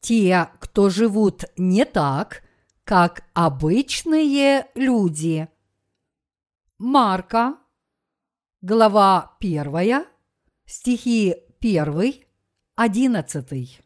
те, 0.00 0.50
кто 0.58 0.88
живут 0.88 1.44
не 1.56 1.84
так, 1.84 2.42
как 2.84 3.24
обычные 3.34 4.66
люди. 4.74 5.48
Марка, 6.78 7.58
глава 8.62 9.36
1, 9.40 10.06
стихи 10.66 11.36
1, 11.60 12.14
11. 12.76 13.80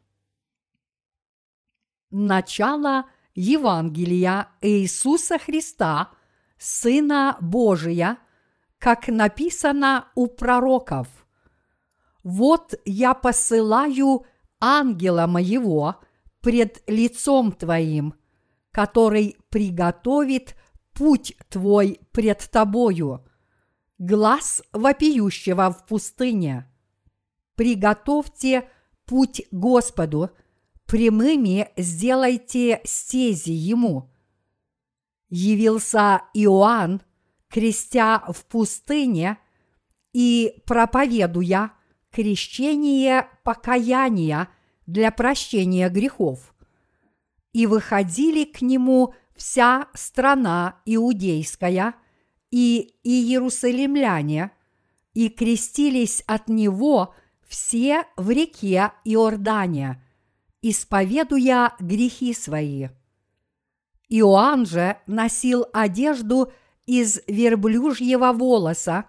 Начало 2.11 3.05
Евангелия 3.35 4.49
Иисуса 4.61 5.39
Христа, 5.39 6.11
Сына 6.57 7.37
Божия, 7.41 8.19
как 8.79 9.09
написано 9.09 10.09
у 10.15 10.29
пророков. 10.29 11.09
Вот 12.23 12.75
я 12.85 13.15
посылаю 13.15 14.25
ангела 14.65 15.27
моего 15.27 15.97
пред 16.41 16.83
лицом 16.87 17.53
твоим, 17.53 18.15
который 18.71 19.37
приготовит 19.51 20.57
путь 20.95 21.37
твой 21.51 22.01
пред 22.13 22.49
тобою, 22.51 23.27
глаз 23.99 24.63
вопиющего 24.73 25.71
в 25.71 25.85
пустыне. 25.85 26.67
Приготовьте 27.57 28.71
путь 29.05 29.43
Господу, 29.51 30.31
прямыми 30.87 31.69
сделайте 31.77 32.81
стези 32.85 33.53
ему. 33.53 34.11
Явился 35.29 36.23
Иоанн, 36.33 37.03
крестя 37.49 38.23
в 38.29 38.47
пустыне 38.47 39.39
и 40.15 40.63
проповедуя 40.67 41.73
крещение 42.15 43.29
покаяния 43.43 44.49
для 44.87 45.11
прощения 45.11 45.89
грехов. 45.89 46.55
И 47.53 47.67
выходили 47.67 48.45
к 48.45 48.63
нему 48.63 49.15
вся 49.37 49.89
страна 49.95 50.81
иудейская 50.85 51.95
и 52.51 52.95
иерусалимляне, 53.03 54.51
и 55.13 55.29
крестились 55.29 56.23
от 56.27 56.49
него 56.49 57.15
все 57.47 58.05
в 58.17 58.31
реке 58.31 58.93
Иордания, 59.05 60.03
исповедуя 60.63 61.75
грехи 61.79 62.35
свои. 62.35 62.89
Иоанн 64.09 64.67
же 64.67 64.99
носил 65.07 65.67
одежду 65.73 66.53
из 66.87 67.21
верблюжьего 67.27 68.33
волоса 68.33 69.07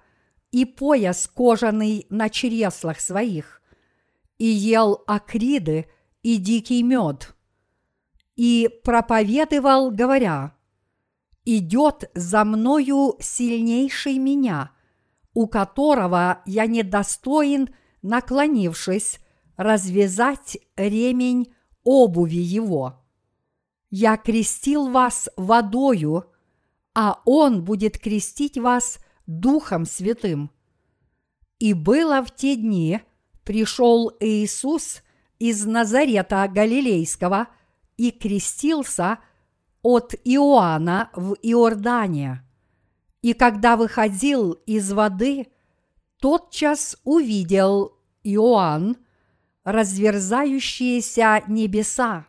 и 0.52 0.66
пояс 0.66 1.28
кожаный 1.28 2.08
на 2.10 2.30
чреслах 2.30 3.00
своих, 3.02 3.62
и 4.38 4.46
ел 4.46 5.04
акриды 5.08 5.88
и 6.24 6.38
дикий 6.38 6.84
мед, 6.84 7.36
и 8.36 8.70
проповедовал, 8.84 9.92
говоря, 9.92 10.56
«Идет 11.46 12.10
за 12.16 12.44
мною 12.44 13.16
сильнейший 13.20 14.18
меня, 14.18 14.72
у 15.34 15.48
которого 15.48 16.42
я 16.46 16.66
недостоин, 16.66 17.70
наклонившись, 18.02 19.20
развязать 19.58 20.58
ремень 20.76 21.54
обуви 21.84 22.38
его. 22.38 23.06
Я 23.90 24.18
крестил 24.18 24.90
вас 24.90 25.30
водою, 25.38 26.26
а 26.94 27.22
он 27.26 27.64
будет 27.64 27.98
крестить 27.98 28.58
вас 28.58 29.00
Духом 29.28 29.86
Святым. 29.86 30.52
И 31.60 31.74
было 31.74 32.24
в 32.24 32.36
те 32.36 32.56
дни, 32.56 33.02
пришел 33.46 34.12
Иисус 34.20 35.02
из 35.40 35.66
Назарета 35.66 36.48
Галилейского 36.54 37.48
и 37.96 38.12
крестился 38.12 39.20
от 39.82 40.16
Иоанна 40.24 41.10
в 41.14 41.36
Иордане. 41.42 42.44
И 43.22 43.34
когда 43.34 43.78
выходил 43.78 44.52
из 44.52 44.92
воды, 44.92 45.48
тотчас 46.20 46.98
увидел 47.04 47.98
Иоанн 48.24 48.98
разверзающиеся 49.64 51.44
небеса 51.48 52.28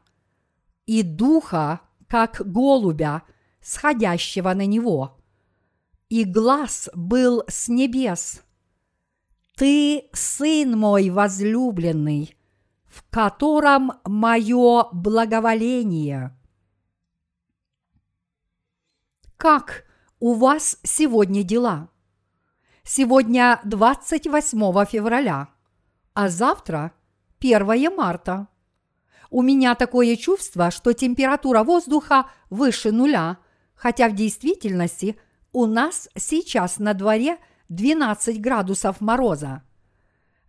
и 0.86 1.02
духа, 1.02 1.80
как 2.08 2.40
голубя, 2.44 3.22
сходящего 3.60 4.54
на 4.54 4.64
него. 4.64 5.18
И 6.08 6.24
глаз 6.24 6.88
был 6.94 7.42
с 7.48 7.68
небес. 7.68 8.42
Ты 9.56 10.10
сын 10.12 10.78
мой 10.78 11.08
возлюбленный, 11.08 12.36
в 12.84 13.02
котором 13.08 13.92
мое 14.04 14.84
благоволение. 14.92 16.36
Как 19.38 19.86
у 20.20 20.34
вас 20.34 20.78
сегодня 20.82 21.42
дела? 21.42 21.88
Сегодня 22.84 23.58
28 23.64 24.84
февраля, 24.84 25.48
а 26.12 26.28
завтра 26.28 26.92
1 27.40 27.96
марта. 27.96 28.48
У 29.30 29.40
меня 29.40 29.74
такое 29.74 30.16
чувство, 30.16 30.70
что 30.70 30.92
температура 30.92 31.64
воздуха 31.64 32.28
выше 32.50 32.92
нуля, 32.92 33.38
хотя 33.74 34.10
в 34.10 34.14
действительности 34.14 35.18
у 35.52 35.64
нас 35.64 36.10
сейчас 36.14 36.78
на 36.78 36.92
дворе 36.92 37.38
12 37.68 38.40
градусов 38.40 39.00
мороза. 39.00 39.62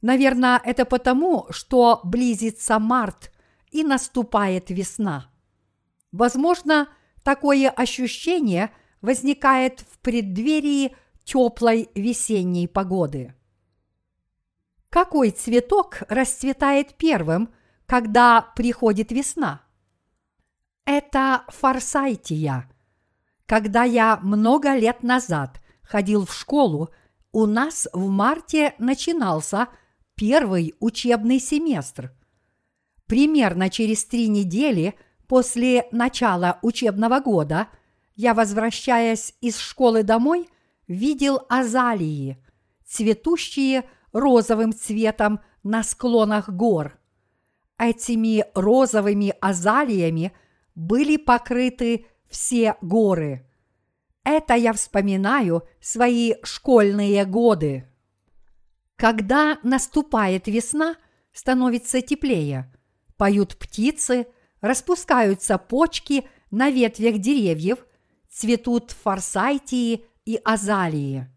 Наверное, 0.01 0.61
это 0.63 0.85
потому, 0.85 1.47
что 1.49 2.01
близится 2.03 2.79
март 2.79 3.31
и 3.71 3.83
наступает 3.83 4.69
весна. 4.69 5.29
Возможно, 6.11 6.87
такое 7.23 7.69
ощущение 7.69 8.71
возникает 9.01 9.81
в 9.81 9.99
преддверии 9.99 10.95
теплой 11.23 11.89
весенней 11.95 12.67
погоды. 12.67 13.33
Какой 14.89 15.31
цветок 15.31 16.03
расцветает 16.07 16.95
первым, 16.95 17.53
когда 17.85 18.41
приходит 18.55 19.11
весна? 19.11 19.61
Это 20.85 21.43
форсайтия. 21.49 22.69
Когда 23.45 23.83
я 23.83 24.19
много 24.21 24.75
лет 24.75 25.03
назад 25.03 25.61
ходил 25.83 26.25
в 26.25 26.33
школу, 26.33 26.89
у 27.37 27.45
нас 27.45 27.87
в 27.93 28.09
марте 28.09 28.73
начинался 28.79 29.67
первый 30.15 30.73
учебный 30.79 31.39
семестр. 31.39 32.11
Примерно 33.05 33.69
через 33.69 34.05
три 34.05 34.27
недели 34.27 34.95
после 35.27 35.87
начала 35.91 36.57
учебного 36.63 37.19
года 37.19 37.67
я, 38.15 38.33
возвращаясь 38.33 39.35
из 39.39 39.59
школы 39.59 40.01
домой, 40.01 40.49
видел 40.87 41.41
азалии, 41.47 42.43
цветущие 42.87 43.87
розовым 44.13 44.73
цветом 44.73 45.39
на 45.61 45.83
склонах 45.83 46.49
гор. 46.49 46.97
Этими 47.77 48.45
розовыми 48.55 49.35
азалиями 49.41 50.33
были 50.73 51.17
покрыты 51.17 52.07
все 52.31 52.77
горы. 52.81 53.46
Это 54.29 54.55
я 54.55 54.73
вспоминаю 54.73 55.63
свои 55.79 56.33
школьные 56.43 57.23
годы. 57.23 57.87
Когда 58.97 59.57
наступает 59.63 60.47
весна, 60.47 60.97
становится 61.31 62.01
теплее. 62.01 62.69
Поют 63.15 63.55
птицы, 63.55 64.27
распускаются 64.59 65.57
почки 65.57 66.27
на 66.51 66.69
ветвях 66.69 67.19
деревьев, 67.19 67.85
цветут 68.29 68.91
форсайтии 68.91 70.03
и 70.25 70.37
азалии. 70.43 71.29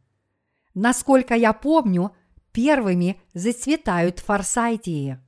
Насколько 0.75 1.37
я 1.37 1.53
помню, 1.53 2.11
первыми 2.51 3.21
зацветают 3.35 4.19
форсайтии. 4.19 5.21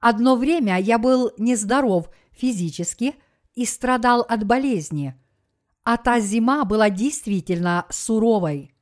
Одно 0.00 0.36
время 0.36 0.78
я 0.78 0.98
был 0.98 1.32
нездоров 1.38 2.10
физически 2.30 3.14
и 3.54 3.64
страдал 3.64 4.20
от 4.20 4.44
болезни, 4.44 5.18
а 5.84 5.96
та 5.96 6.20
зима 6.20 6.64
была 6.64 6.90
действительно 6.90 7.86
суровой. 7.90 8.74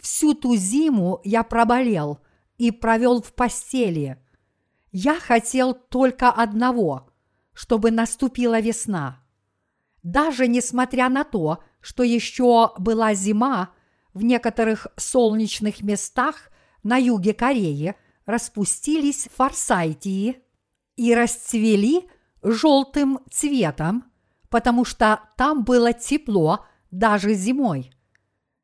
Всю 0.00 0.34
ту 0.34 0.56
зиму 0.56 1.20
я 1.24 1.42
проболел 1.42 2.20
и 2.56 2.70
провел 2.70 3.20
в 3.20 3.32
постели. 3.34 4.16
Я 4.92 5.20
хотел 5.20 5.74
только 5.74 6.30
одного, 6.30 7.10
чтобы 7.52 7.90
наступила 7.90 8.60
весна. 8.60 9.22
Даже 10.02 10.48
несмотря 10.48 11.08
на 11.08 11.24
то, 11.24 11.62
что 11.80 12.02
еще 12.02 12.72
была 12.78 13.14
зима, 13.14 13.70
в 14.14 14.22
некоторых 14.22 14.86
солнечных 14.96 15.82
местах 15.82 16.50
на 16.82 16.96
юге 16.96 17.34
Кореи 17.34 17.94
распустились 18.24 19.28
форсайтии 19.34 20.42
и 20.96 21.14
расцвели 21.14 22.08
желтым 22.42 23.20
цветом, 23.30 24.09
потому 24.50 24.84
что 24.84 25.20
там 25.36 25.64
было 25.64 25.92
тепло 25.92 26.66
даже 26.90 27.34
зимой. 27.34 27.90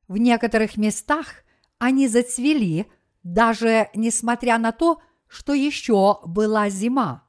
В 0.08 0.18
некоторых 0.18 0.76
местах 0.76 1.44
они 1.78 2.08
зацвели, 2.08 2.86
даже 3.22 3.88
несмотря 3.94 4.58
на 4.58 4.72
то, 4.72 5.00
что 5.28 5.54
еще 5.54 6.20
была 6.24 6.68
зима. 6.68 7.24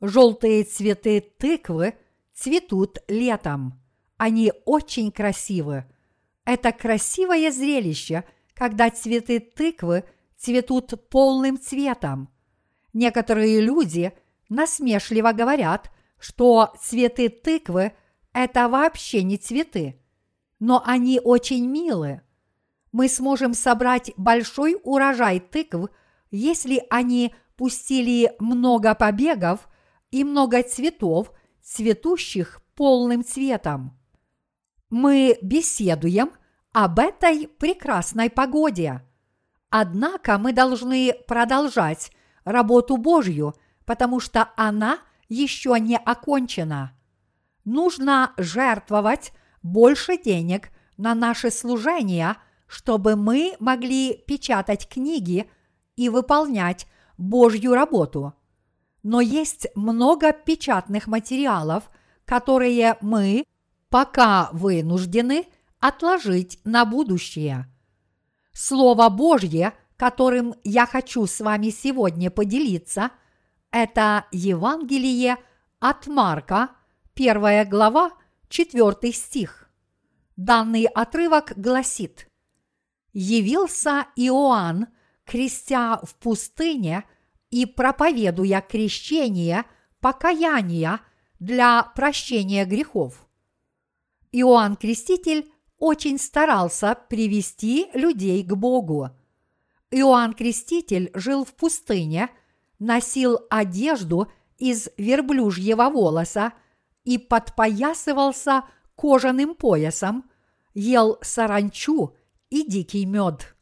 Желтые 0.00 0.64
цветы 0.64 1.20
тыквы 1.20 1.94
цветут 2.34 2.98
летом. 3.08 3.80
Они 4.16 4.52
очень 4.64 5.12
красивы. 5.12 5.84
Это 6.44 6.72
красивое 6.72 7.50
зрелище, 7.52 8.24
когда 8.54 8.90
цветы 8.90 9.38
тыквы 9.38 10.04
цветут 10.36 11.08
полным 11.08 11.58
цветом. 11.60 12.28
Некоторые 12.92 13.60
люди 13.60 14.12
насмешливо 14.48 15.32
говорят, 15.32 15.90
что 16.22 16.72
цветы 16.80 17.28
тыквы– 17.28 17.94
это 18.32 18.68
вообще 18.68 19.24
не 19.24 19.38
цветы, 19.38 20.00
но 20.60 20.80
они 20.86 21.20
очень 21.22 21.66
милы. 21.66 22.22
Мы 22.92 23.08
сможем 23.08 23.54
собрать 23.54 24.12
большой 24.16 24.78
урожай 24.84 25.40
тыкв, 25.40 25.90
если 26.30 26.86
они 26.90 27.34
пустили 27.56 28.36
много 28.38 28.94
побегов 28.94 29.68
и 30.12 30.22
много 30.22 30.62
цветов, 30.62 31.32
цветущих 31.60 32.62
полным 32.76 33.24
цветом. 33.24 33.98
Мы 34.90 35.36
беседуем 35.42 36.30
об 36.72 37.00
этой 37.00 37.48
прекрасной 37.48 38.30
погоде. 38.30 39.02
Однако 39.70 40.38
мы 40.38 40.52
должны 40.52 41.14
продолжать 41.26 42.12
работу 42.44 42.96
Божью, 42.96 43.54
потому 43.84 44.20
что 44.20 44.50
она 44.54 45.00
еще 45.32 45.78
не 45.78 45.96
окончена. 45.96 46.92
Нужно 47.64 48.32
жертвовать 48.36 49.32
больше 49.62 50.16
денег 50.16 50.70
на 50.96 51.14
наши 51.14 51.50
служения, 51.50 52.36
чтобы 52.66 53.16
мы 53.16 53.54
могли 53.60 54.14
печатать 54.26 54.88
книги 54.88 55.50
и 55.96 56.08
выполнять 56.08 56.86
Божью 57.16 57.74
работу– 57.74 58.34
но 59.02 59.20
есть 59.20 59.66
много 59.74 60.32
печатных 60.32 61.06
материалов, 61.06 61.90
которые 62.24 62.96
мы 63.00 63.44
пока 63.88 64.48
вынуждены 64.52 65.46
отложить 65.80 66.60
на 66.64 66.84
будущее. 66.84 67.66
Слово 68.52 69.08
Божье, 69.08 69.72
которым 69.96 70.54
я 70.62 70.86
хочу 70.86 71.26
с 71.26 71.40
вами 71.40 71.70
сегодня 71.70 72.30
поделиться, 72.30 73.10
это 73.72 74.26
Евангелие 74.30 75.38
от 75.80 76.06
Марка, 76.06 76.70
первая 77.14 77.64
глава, 77.64 78.12
4 78.48 79.12
стих. 79.12 79.68
Данный 80.36 80.84
отрывок 80.84 81.54
гласит 81.56 82.28
«Явился 83.12 84.06
Иоанн, 84.16 84.86
крестя 85.24 85.98
в 86.04 86.14
пустыне– 86.14 87.04
и 87.52 87.66
проповедуя 87.66 88.62
крещение 88.62 89.64
покаяния 90.00 91.00
для 91.38 91.84
прощения 91.94 92.64
грехов. 92.64 93.28
Иоанн 94.32 94.76
Креститель 94.76 95.52
очень 95.78 96.18
старался 96.18 96.96
привести 97.08 97.88
людей 97.92 98.42
к 98.42 98.54
Богу. 98.54 99.10
Иоанн 99.90 100.32
Креститель 100.32 101.10
жил 101.12 101.44
в 101.44 101.54
пустыне, 101.54 102.30
носил 102.82 103.38
одежду 103.48 104.30
из 104.58 104.88
верблюжьего 104.96 105.88
волоса 105.88 106.52
и 107.04 107.16
подпоясывался 107.16 108.64
кожаным 108.96 109.54
поясом, 109.54 110.28
ел 110.74 111.18
саранчу 111.22 112.16
и 112.50 112.66
дикий 112.68 113.06
мед. 113.06 113.54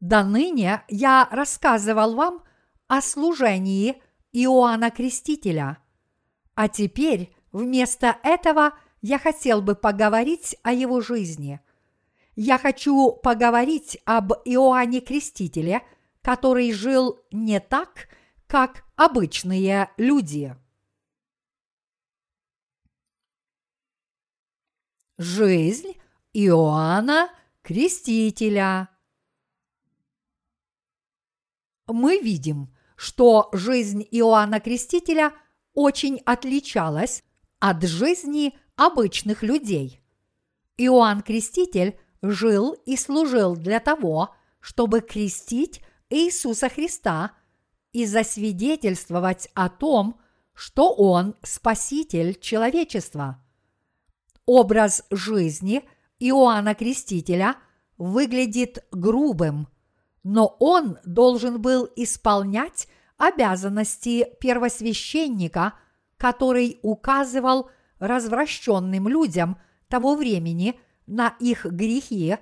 До 0.00 0.22
ныне 0.22 0.82
я 0.88 1.28
рассказывал 1.32 2.14
вам 2.14 2.44
о 2.86 3.02
служении 3.02 4.00
Иоанна 4.32 4.90
Крестителя. 4.92 5.78
А 6.54 6.68
теперь 6.68 7.34
вместо 7.50 8.18
этого 8.22 8.72
я 9.02 9.18
хотел 9.18 9.62
бы 9.62 9.74
поговорить 9.74 10.56
о 10.62 10.72
его 10.72 11.00
жизни. 11.00 11.60
Я 12.36 12.58
хочу 12.58 13.12
поговорить 13.12 13.98
об 14.04 14.32
Иоанне 14.44 15.00
Крестителе, 15.00 15.82
который 16.22 16.72
жил 16.72 17.18
не 17.32 17.58
так, 17.58 18.08
как 18.48 18.82
обычные 18.96 19.90
люди. 19.98 20.56
Жизнь 25.18 25.92
Иоанна 26.32 27.30
Крестителя. 27.62 28.88
Мы 31.86 32.20
видим, 32.20 32.74
что 32.96 33.50
жизнь 33.52 34.06
Иоанна 34.10 34.60
Крестителя 34.60 35.34
очень 35.74 36.18
отличалась 36.24 37.24
от 37.58 37.82
жизни 37.82 38.58
обычных 38.76 39.42
людей. 39.42 40.00
Иоанн 40.78 41.20
Креститель 41.20 42.00
жил 42.22 42.72
и 42.86 42.96
служил 42.96 43.56
для 43.56 43.80
того, 43.80 44.34
чтобы 44.60 45.02
крестить 45.02 45.82
Иисуса 46.08 46.70
Христа 46.70 47.37
и 47.92 48.06
засвидетельствовать 48.06 49.48
о 49.54 49.68
том, 49.68 50.20
что 50.54 50.92
Он 50.94 51.34
Спаситель 51.42 52.38
человечества. 52.38 53.42
Образ 54.46 55.04
жизни 55.10 55.82
Иоанна 56.18 56.74
Крестителя 56.74 57.56
выглядит 57.96 58.84
грубым– 58.90 59.68
но 60.28 60.56
он 60.58 60.98
должен 61.06 61.58
был 61.58 61.88
исполнять 61.96 62.86
обязанности 63.16 64.26
первосвященника, 64.40 65.72
который 66.18 66.78
указывал 66.82 67.70
развращенным 67.98 69.08
людям 69.08 69.58
того 69.88 70.16
времени 70.16 70.78
на 71.06 71.34
их 71.40 71.64
грехи 71.64 72.36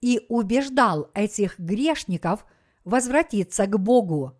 и 0.00 0.26
убеждал 0.28 1.12
этих 1.14 1.58
грешников 1.60 2.44
возвратиться 2.84 3.66
к 3.66 3.78
Богу. 3.78 4.32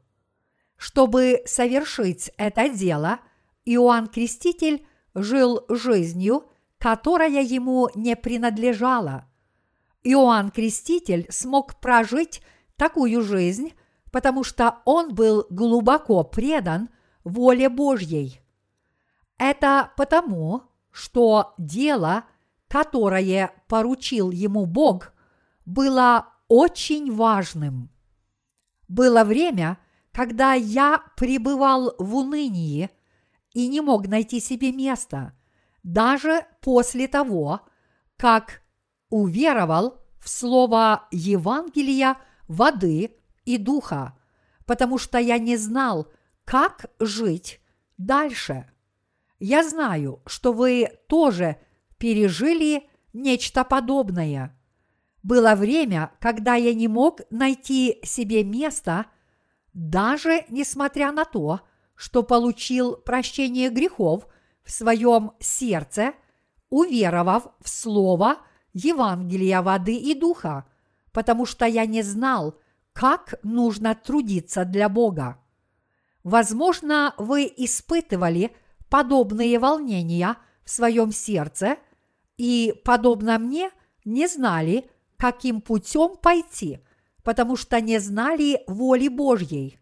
Чтобы 0.78 1.42
совершить 1.44 2.30
это 2.38 2.68
дело, 2.68 3.18
Иоанн 3.64 4.06
Креститель 4.06 4.86
жил 5.12 5.64
жизнью, 5.68 6.44
которая 6.78 7.42
ему 7.42 7.90
не 7.96 8.14
принадлежала. 8.14 9.26
Иоанн 10.04 10.50
Креститель 10.50 11.26
смог 11.30 11.80
прожить 11.80 12.40
такую 12.76 13.22
жизнь, 13.22 13.74
потому 14.12 14.44
что 14.44 14.78
он 14.84 15.14
был 15.14 15.46
глубоко 15.50 16.22
предан 16.22 16.90
воле 17.24 17.68
Божьей. 17.68 18.40
Это 19.36 19.90
потому, 19.96 20.62
что 20.92 21.54
дело, 21.58 22.24
которое 22.68 23.52
поручил 23.66 24.30
ему 24.30 24.64
Бог, 24.64 25.12
было 25.66 26.28
очень 26.46 27.12
важным. 27.12 27.90
Было 28.86 29.24
время, 29.24 29.78
когда 30.18 30.54
я 30.54 31.04
пребывал 31.16 31.94
в 31.96 32.16
унынии 32.16 32.90
и 33.52 33.68
не 33.68 33.80
мог 33.80 34.08
найти 34.08 34.40
себе 34.40 34.72
места, 34.72 35.32
даже 35.84 36.44
после 36.60 37.06
того, 37.06 37.60
как 38.16 38.62
уверовал 39.10 40.04
в 40.18 40.28
слово 40.28 41.06
Евангелия 41.12 42.16
воды 42.48 43.14
и 43.44 43.58
духа, 43.58 44.18
потому 44.66 44.98
что 44.98 45.18
я 45.18 45.38
не 45.38 45.56
знал, 45.56 46.08
как 46.44 46.86
жить 46.98 47.60
дальше. 47.96 48.68
Я 49.38 49.62
знаю, 49.62 50.20
что 50.26 50.52
вы 50.52 50.98
тоже 51.06 51.58
пережили 51.96 52.90
нечто 53.12 53.62
подобное. 53.62 54.58
Было 55.22 55.54
время, 55.54 56.10
когда 56.18 56.56
я 56.56 56.74
не 56.74 56.88
мог 56.88 57.20
найти 57.30 58.00
себе 58.02 58.42
места, 58.42 59.06
даже 59.72 60.44
несмотря 60.48 61.12
на 61.12 61.24
то, 61.24 61.60
что 61.94 62.22
получил 62.22 62.96
прощение 62.96 63.70
грехов 63.70 64.26
в 64.62 64.70
своем 64.70 65.32
сердце, 65.40 66.14
уверовав 66.70 67.48
в 67.60 67.68
Слово 67.68 68.36
Евангелия 68.72 69.62
воды 69.62 69.96
и 69.96 70.14
духа– 70.14 70.64
потому 71.18 71.46
что 71.46 71.66
я 71.66 71.84
не 71.84 72.02
знал, 72.02 72.56
как 72.92 73.34
нужно 73.42 73.96
трудиться 73.96 74.64
для 74.64 74.88
Бога. 74.88 75.40
Возможно, 76.22 77.12
вы 77.18 77.52
испытывали 77.56 78.54
подобные 78.88 79.58
волнения 79.58 80.36
в 80.64 80.70
своем 80.70 81.10
сердце 81.10 81.76
и, 82.36 82.72
подобно 82.84 83.38
мне, 83.40 83.70
не 84.04 84.28
знали, 84.28 84.88
каким 85.16 85.60
путем 85.60 86.16
пойти, 86.16 86.78
потому 87.28 87.56
что 87.56 87.78
не 87.82 87.98
знали 87.98 88.62
воли 88.66 89.08
Божьей. 89.08 89.78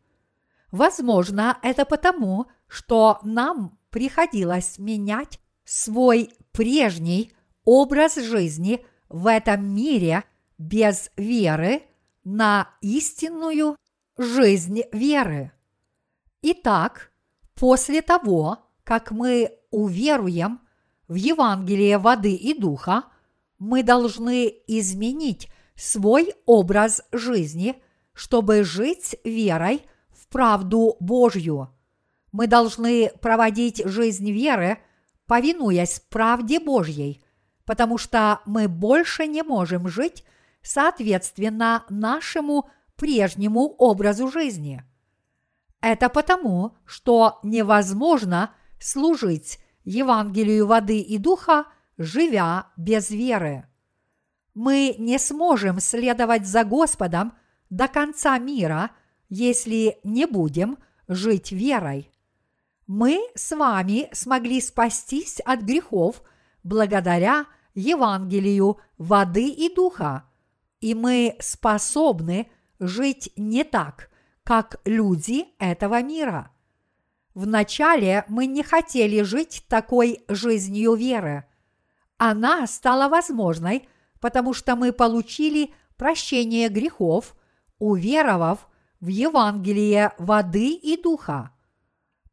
Возможно, 0.72 1.56
это 1.62 1.84
потому, 1.84 2.46
что 2.66 3.20
нам 3.22 3.78
приходилось 3.90 4.80
менять 4.80 5.38
свой 5.64 6.30
прежний 6.50 7.32
образ 7.64 8.16
жизни 8.16 8.84
в 9.08 9.28
этом 9.28 9.64
мире– 9.64 10.24
без 10.58 11.12
веры 11.16 11.82
на 12.24 12.68
истинную 12.80 13.76
жизнь 14.18 14.82
веры. 14.90 15.52
Итак, 16.42 17.12
После 17.54 18.02
того, 18.02 18.58
как 18.82 19.12
мы 19.12 19.52
уверуем 19.70 20.60
в 21.06 21.14
Евангелие 21.14 21.98
воды 21.98 22.34
и 22.34 22.58
духа, 22.58 23.04
мы 23.60 23.84
должны 23.84 24.52
изменить 24.66 25.48
свой 25.76 26.34
образ 26.46 27.02
жизни, 27.12 27.80
чтобы 28.12 28.64
жить 28.64 29.16
верой 29.24 29.82
в 30.10 30.26
правду 30.28 30.96
Божью. 31.00 31.70
Мы 32.32 32.46
должны 32.46 33.10
проводить 33.20 33.82
жизнь 33.84 34.30
веры, 34.30 34.78
повинуясь 35.26 36.00
правде 36.10 36.60
Божьей, 36.60 37.22
потому 37.64 37.98
что 37.98 38.40
мы 38.46 38.68
больше 38.68 39.26
не 39.26 39.42
можем 39.42 39.88
жить 39.88 40.24
соответственно 40.62 41.84
нашему 41.88 42.68
прежнему 42.96 43.68
образу 43.78 44.28
жизни. 44.28 44.82
Это 45.80 46.08
потому, 46.08 46.76
что 46.84 47.38
невозможно 47.42 48.54
служить 48.80 49.58
Евангелию 49.84 50.66
воды 50.66 51.00
и 51.00 51.18
духа, 51.18 51.66
живя 51.96 52.68
без 52.76 53.10
веры. 53.10 53.68
Мы 54.56 54.94
не 54.98 55.18
сможем 55.18 55.80
следовать 55.80 56.46
за 56.46 56.64
Господом 56.64 57.34
до 57.68 57.88
конца 57.88 58.38
мира, 58.38 58.90
если 59.28 59.98
не 60.02 60.24
будем 60.24 60.78
жить 61.08 61.52
верой. 61.52 62.10
Мы 62.86 63.20
с 63.34 63.54
вами 63.54 64.08
смогли 64.12 64.62
спастись 64.62 65.40
от 65.44 65.60
грехов 65.60 66.22
благодаря 66.64 67.44
Евангелию 67.74 68.78
воды 68.96 69.46
и 69.46 69.74
духа, 69.74 70.24
и 70.80 70.94
мы 70.94 71.36
способны 71.38 72.50
жить 72.80 73.34
не 73.36 73.62
так, 73.62 74.08
как 74.42 74.80
люди 74.86 75.48
этого 75.58 76.00
мира. 76.02 76.50
Вначале 77.34 78.24
мы 78.28 78.46
не 78.46 78.62
хотели 78.62 79.20
жить 79.20 79.66
такой 79.68 80.24
жизнью 80.28 80.94
веры. 80.94 81.44
Она 82.16 82.66
стала 82.66 83.10
возможной, 83.10 83.86
потому 84.20 84.52
что 84.52 84.76
мы 84.76 84.92
получили 84.92 85.72
прощение 85.96 86.68
грехов, 86.68 87.34
уверовав 87.78 88.68
в 89.00 89.08
Евангелие 89.08 90.12
воды 90.18 90.70
и 90.70 91.00
духа. 91.00 91.50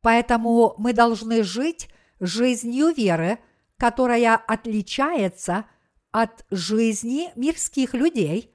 Поэтому 0.02 0.75
мы 0.78 0.94
должны 0.94 1.44
жить 1.44 1.90
жизнью 2.20 2.94
веры, 2.96 3.40
которая 3.78 4.36
отличается 4.36 5.66
от 6.12 6.46
жизни 6.52 7.32
мирских 7.36 7.94
людей, 7.94 8.54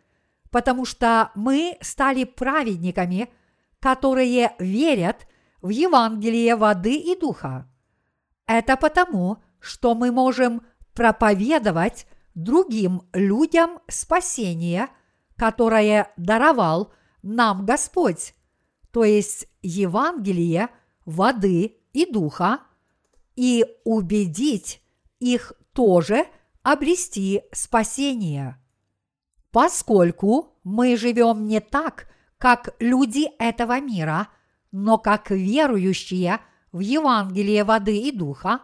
потому 0.50 0.84
что 0.84 1.30
мы 1.34 1.76
стали 1.80 2.24
праведниками, 2.24 3.28
которые 3.80 4.54
верят 4.58 5.26
в 5.60 5.68
Евангелие 5.68 6.56
воды 6.56 6.94
и 6.96 7.18
духа. 7.18 7.68
Это 8.46 8.76
потому, 8.76 9.38
что 9.60 9.94
мы 9.94 10.12
можем 10.12 10.62
проповедовать 10.94 12.06
другим 12.38 13.02
людям 13.12 13.80
спасение, 13.88 14.88
которое 15.36 16.12
даровал 16.16 16.92
нам 17.20 17.66
Господь, 17.66 18.32
то 18.92 19.02
есть 19.02 19.48
Евангелие 19.60 20.68
воды 21.04 21.78
и 21.92 22.10
духа, 22.10 22.60
и 23.34 23.66
убедить 23.84 24.80
их 25.18 25.52
тоже 25.72 26.26
обрести 26.62 27.42
спасение. 27.52 28.56
Поскольку 29.50 30.60
мы 30.62 30.96
живем 30.96 31.48
не 31.48 31.60
так, 31.60 32.08
как 32.38 32.76
люди 32.78 33.28
этого 33.40 33.80
мира, 33.80 34.28
но 34.70 34.96
как 34.96 35.32
верующие 35.32 36.38
в 36.70 36.78
Евангелие 36.78 37.64
воды 37.64 37.96
и 37.96 38.12
духа, 38.12 38.60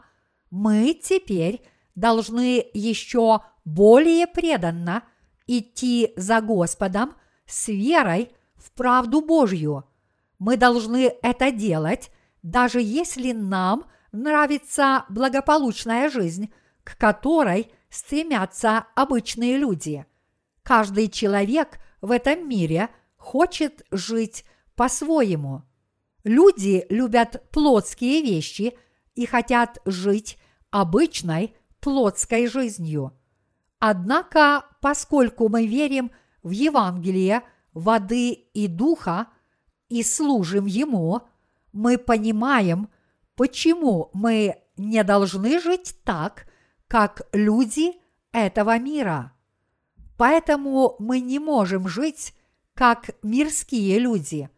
мы 0.51 0.95
теперь 0.95 1.61
должны 1.97 2.65
еще 2.73 3.41
более 3.65 4.27
преданно 4.27 5.05
идти 5.47 6.13
за 6.17 6.41
Господом 6.41 7.15
с 7.47 7.69
верой 7.69 8.33
в 8.57 8.73
правду 8.73 9.21
Божью. 9.21 9.85
Мы 10.39 10.57
должны 10.57 11.13
это 11.23 11.51
делать, 11.51 12.11
даже 12.43 12.81
если 12.81 13.33
нам 13.33 13.85
нравится 14.13 15.05
благополучная 15.09 16.11
жизнь, 16.11 16.53
к 16.83 16.97
которой 16.97 17.73
стремятся 17.89 18.87
обычные 18.95 19.57
люди. 19.57 20.07
Каждый 20.63 21.09
человек 21.09 21.79
в 22.01 22.11
этом 22.11 22.49
мире 22.49 22.89
хочет 23.17 23.85
жить 23.91 24.45
по-своему. 24.77 25.63
Люди 26.25 26.87
любят 26.89 27.49
плотские 27.51 28.23
вещи 28.23 28.77
и 29.15 29.27
хотят 29.27 29.79
жить 29.85 30.39
обычной 30.71 31.55
плотской 31.81 32.47
жизнью. 32.47 33.13
Однако, 33.87 34.65
поскольку 34.81 35.51
мы 35.51 35.67
верим 35.67 36.11
в 36.43 36.53
Евангелие 36.53 37.43
воды 37.75 38.31
и 38.31 38.67
духа 38.67 39.27
и 39.91 40.03
служим 40.03 40.65
Ему, 40.65 41.21
мы 41.75 41.99
понимаем, 41.99 42.89
почему 43.37 44.09
мы 44.15 44.57
не 44.79 45.05
должны 45.05 45.61
жить 45.61 45.97
так, 46.03 46.47
как 46.89 47.29
люди 47.35 47.93
этого 48.33 48.79
мира. 48.79 49.35
Поэтому 50.17 50.97
мы 50.99 51.21
не 51.21 51.39
можем 51.39 51.87
жить 51.87 52.35
как 52.73 53.11
мирские 53.23 53.99
люди. 53.99 54.49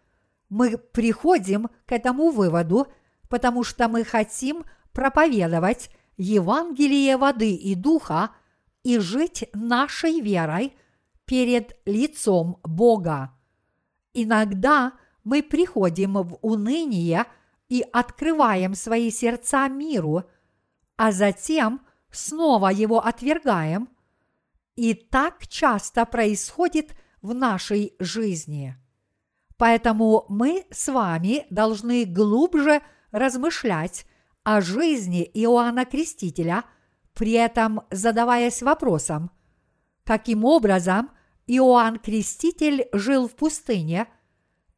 Мы 0.48 0.78
приходим 0.78 1.68
к 1.84 1.90
этому 1.90 2.30
выводу, 2.30 2.86
потому 3.28 3.64
что 3.64 3.88
мы 3.88 4.04
хотим 4.04 4.64
проповедовать 4.92 5.90
Евангелие 6.16 7.16
воды 7.16 7.56
и 7.56 7.74
духа 7.74 8.30
и 8.86 9.00
жить 9.00 9.48
нашей 9.52 10.20
верой 10.20 10.72
перед 11.24 11.76
лицом 11.86 12.60
Бога. 12.62 13.36
Иногда 14.14 14.92
мы 15.24 15.42
приходим 15.42 16.12
в 16.22 16.38
уныние 16.40 17.24
и 17.68 17.84
открываем 17.92 18.76
свои 18.76 19.10
сердца 19.10 19.66
миру, 19.66 20.22
а 20.96 21.10
затем 21.10 21.80
снова 22.12 22.68
его 22.68 23.04
отвергаем. 23.04 23.88
И 24.76 24.94
так 24.94 25.48
часто 25.48 26.06
происходит 26.06 26.94
в 27.22 27.34
нашей 27.34 27.92
жизни. 27.98 28.76
Поэтому 29.56 30.26
мы 30.28 30.64
с 30.70 30.86
вами 30.86 31.44
должны 31.50 32.04
глубже 32.04 32.82
размышлять 33.10 34.06
о 34.44 34.60
жизни 34.60 35.28
Иоанна 35.34 35.86
Крестителя, 35.86 36.62
при 37.16 37.32
этом 37.32 37.80
задаваясь 37.90 38.62
вопросом, 38.62 39.30
каким 40.04 40.44
образом 40.44 41.10
Иоанн 41.46 41.98
Креститель 41.98 42.88
жил 42.92 43.26
в 43.26 43.34
пустыне, 43.34 44.06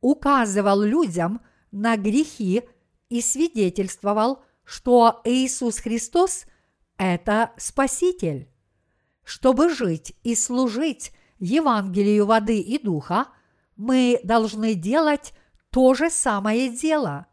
указывал 0.00 0.80
людям 0.80 1.40
на 1.72 1.96
грехи 1.96 2.62
и 3.08 3.20
свидетельствовал, 3.20 4.44
что 4.62 5.20
Иисус 5.24 5.78
Христос– 5.78 6.46
это 6.96 7.50
Спаситель. 7.56 8.48
Чтобы 9.24 9.68
жить 9.68 10.14
и 10.22 10.36
служить 10.36 11.12
Евангелию 11.40 12.24
воды 12.24 12.60
и 12.60 12.78
духа, 12.78 13.26
мы 13.74 14.20
должны 14.22 14.74
делать 14.74 15.32
то 15.70 15.92
же 15.94 16.08
самое 16.08 16.68
дело. 16.68 17.26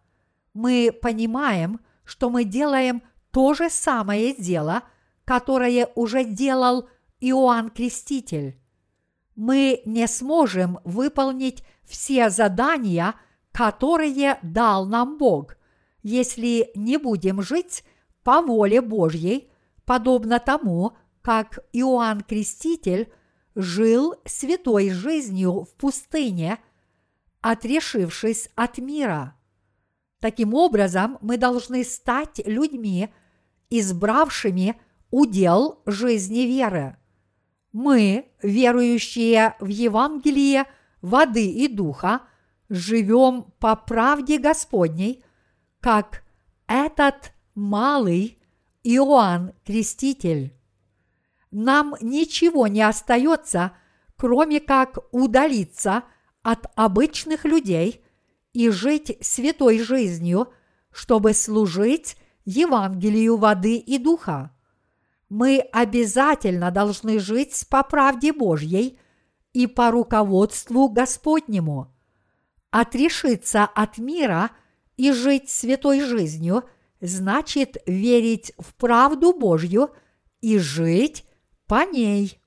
Мы 0.56 0.92
понимаем, 1.00 1.80
что 2.06 2.32
мы 2.32 2.44
делаем 2.44 3.04
то 3.30 3.54
же 3.54 3.70
самое 3.70 4.34
дело, 4.34 4.82
которое 5.25 5.89
уже 5.96 6.24
делал 6.24 6.88
Иоанн 7.20 7.72
Креститель. 7.72 8.60
Мы 9.36 9.82
не 9.86 10.08
сможем 10.08 10.79
выполнить 10.86 11.63
все 11.84 12.29
задания, 12.29 13.15
которые 13.51 14.39
дал 14.41 14.86
нам 14.86 15.17
Бог, 15.17 15.58
если 16.03 16.72
не 16.75 16.98
будем 16.98 17.41
жить 17.41 17.84
по 18.24 18.41
воле 18.41 18.82
Божьей, 18.82 19.51
подобно 19.86 20.39
тому, 20.39 20.96
как 21.22 21.60
Иоанн 21.74 22.22
Креститель 22.22 23.12
жил 23.55 24.15
святой 24.25 24.91
жизнью 24.91 25.63
в 25.63 25.74
пустыне, 25.75 26.60
отрешившись 27.41 28.50
от 28.55 28.77
мира. 28.77 29.36
Таким 30.20 30.53
образом, 30.53 31.17
мы 31.22 31.38
должны 31.38 31.84
стать 31.84 32.41
людьми, 32.46 33.10
избравшими 33.70 34.79
удел 35.12 35.82
жизни 35.86 36.42
веры. 36.42 36.98
Мы, 37.72 38.32
верующие 38.42 39.56
в 39.60 39.68
Евангелие 39.68 40.66
воды 41.02 41.50
и 41.50 41.68
духа, 41.68 42.22
живем 42.70 43.54
по 43.60 43.76
правде 43.76 44.38
Господней, 44.38 45.24
как 45.80 46.24
этот 46.68 47.34
малый 47.54 48.40
Иоанн 48.84 49.54
Креститель. 49.66 50.54
Нам 51.52 51.96
ничего 52.02 52.68
не 52.68 52.82
остается, 52.82 53.74
кроме 54.18 54.60
как 54.60 55.00
удалиться 55.12 56.04
от 56.44 56.66
обычных 56.76 57.46
людей 57.46 58.04
и 58.54 58.70
жить 58.70 59.18
святой 59.22 59.80
жизнью, 59.80 60.54
чтобы 60.92 61.34
служить 61.34 62.18
Евангелию 62.46 63.38
воды 63.38 63.78
и 63.78 63.98
духа. 63.98 64.55
Мы 65.38 65.60
обязательно 65.74 66.72
должны 66.72 67.20
жить 67.20 67.68
по 67.70 67.84
правде 67.84 68.32
Божьей 68.32 68.98
и 69.51 69.68
по 69.68 69.92
руководству 69.92 70.88
Господнему. 70.88 71.94
Отрешиться 72.72 73.65
от 73.65 73.98
мира 73.98 74.51
и 74.96 75.12
жить 75.12 75.50
святой 75.50 76.00
жизнью 76.00 76.63
значит 77.01 77.75
верить 77.86 78.54
в 78.58 78.74
правду 78.75 79.34
Божью 79.38 79.94
и 80.39 80.58
жить 80.58 81.25
по 81.68 81.84
ней. 81.84 82.42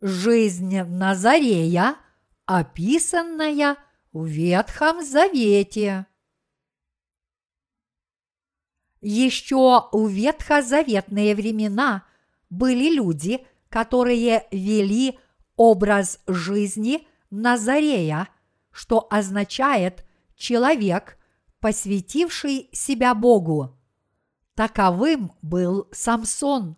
Жизнь 0.00 0.82
Назарея, 0.82 1.96
описанная 2.44 3.76
в 4.12 4.24
Ветхом 4.24 5.04
Завете. 5.04 6.06
Еще 9.00 9.88
в 9.92 10.08
ветхозаветные 10.08 11.34
времена 11.34 12.04
были 12.50 12.94
люди, 12.94 13.46
которые 13.68 14.46
вели 14.50 15.18
образ 15.56 16.20
жизни 16.26 17.06
Назарея, 17.30 18.28
что 18.70 19.06
означает 19.10 20.04
человек, 20.36 21.18
посвятивший 21.60 22.68
себя 22.72 23.14
Богу. 23.14 23.76
Таковым 24.54 25.32
был 25.42 25.88
Самсон. 25.92 26.76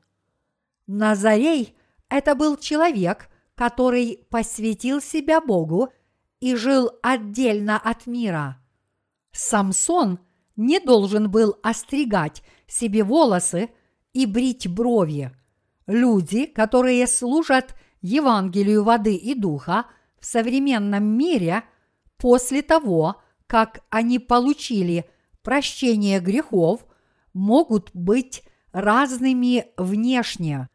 Назарей– 0.86 1.76
это 2.08 2.34
был 2.34 2.56
человек, 2.56 3.28
который 3.54 4.26
посвятил 4.30 5.00
себя 5.00 5.40
Богу 5.40 5.92
и 6.40 6.54
жил 6.54 6.90
отдельно 7.02 7.78
от 7.78 8.06
мира. 8.06 8.58
Самсон 9.32 10.18
не 10.58 10.80
должен 10.80 11.30
был 11.30 11.56
остригать 11.62 12.42
себе 12.66 13.04
волосы 13.04 13.70
и 14.12 14.26
брить 14.26 14.68
брови. 14.68 15.32
Люди, 15.86 16.44
которые 16.44 17.06
служат 17.06 17.74
Евангелию 18.02 18.84
воды 18.84 19.14
и 19.14 19.34
духа 19.34 19.86
в 20.20 20.26
современном 20.26 21.04
мире 21.04 21.62
после 22.18 22.62
того, 22.62 23.22
как 23.46 23.84
они 23.88 24.18
получили 24.18 25.08
прощение 25.42 26.20
грехов, 26.20 26.84
могут 27.32 27.90
быть 27.94 28.42
разными 28.72 29.66
внешне, 29.76 30.68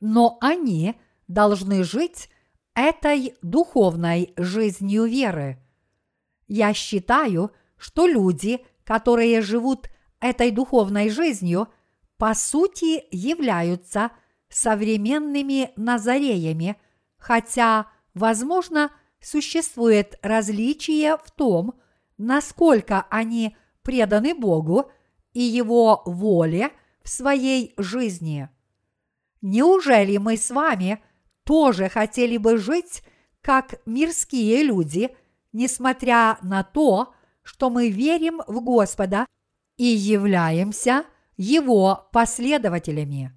но 0.00 0.38
они 0.40 0.94
должны 1.26 1.82
жить 1.82 2.30
этой 2.74 3.34
духовной 3.42 4.32
жизнью 4.36 5.04
веры. 5.04 5.58
Я 6.46 6.72
считаю, 6.72 7.50
что 7.76 8.06
люди, 8.06 8.64
которые 8.84 9.40
живут 9.40 9.88
этой 10.20 10.50
духовной 10.50 11.10
жизнью, 11.10 11.68
по 12.16 12.34
сути 12.34 13.04
являются 13.10 14.10
современными 14.48 15.72
назареями, 15.76 16.76
хотя, 17.16 17.88
возможно, 18.14 18.92
существует 19.20 20.18
различие 20.22 21.16
в 21.16 21.30
том, 21.30 21.74
насколько 22.18 23.06
они 23.10 23.56
преданы 23.82 24.34
Богу 24.34 24.90
и 25.32 25.40
Его 25.40 26.02
воле 26.06 26.70
в 27.02 27.08
своей 27.08 27.74
жизни. 27.76 28.48
Неужели 29.42 30.16
мы 30.18 30.36
с 30.36 30.50
вами– 30.50 31.02
тоже 31.44 31.88
хотели 31.88 32.36
бы 32.36 32.56
жить 32.56 33.02
как 33.40 33.80
мирские 33.86 34.62
люди, 34.62 35.14
несмотря 35.52 36.38
на 36.42 36.64
то, 36.64 37.04
что 37.04 37.14
мы 37.70 37.90
верим 37.90 38.40
в 38.46 38.60
Господа 38.62 39.26
и 39.76 39.84
являемся 39.84 41.04
Его 41.36 42.08
последователями. 42.12 43.32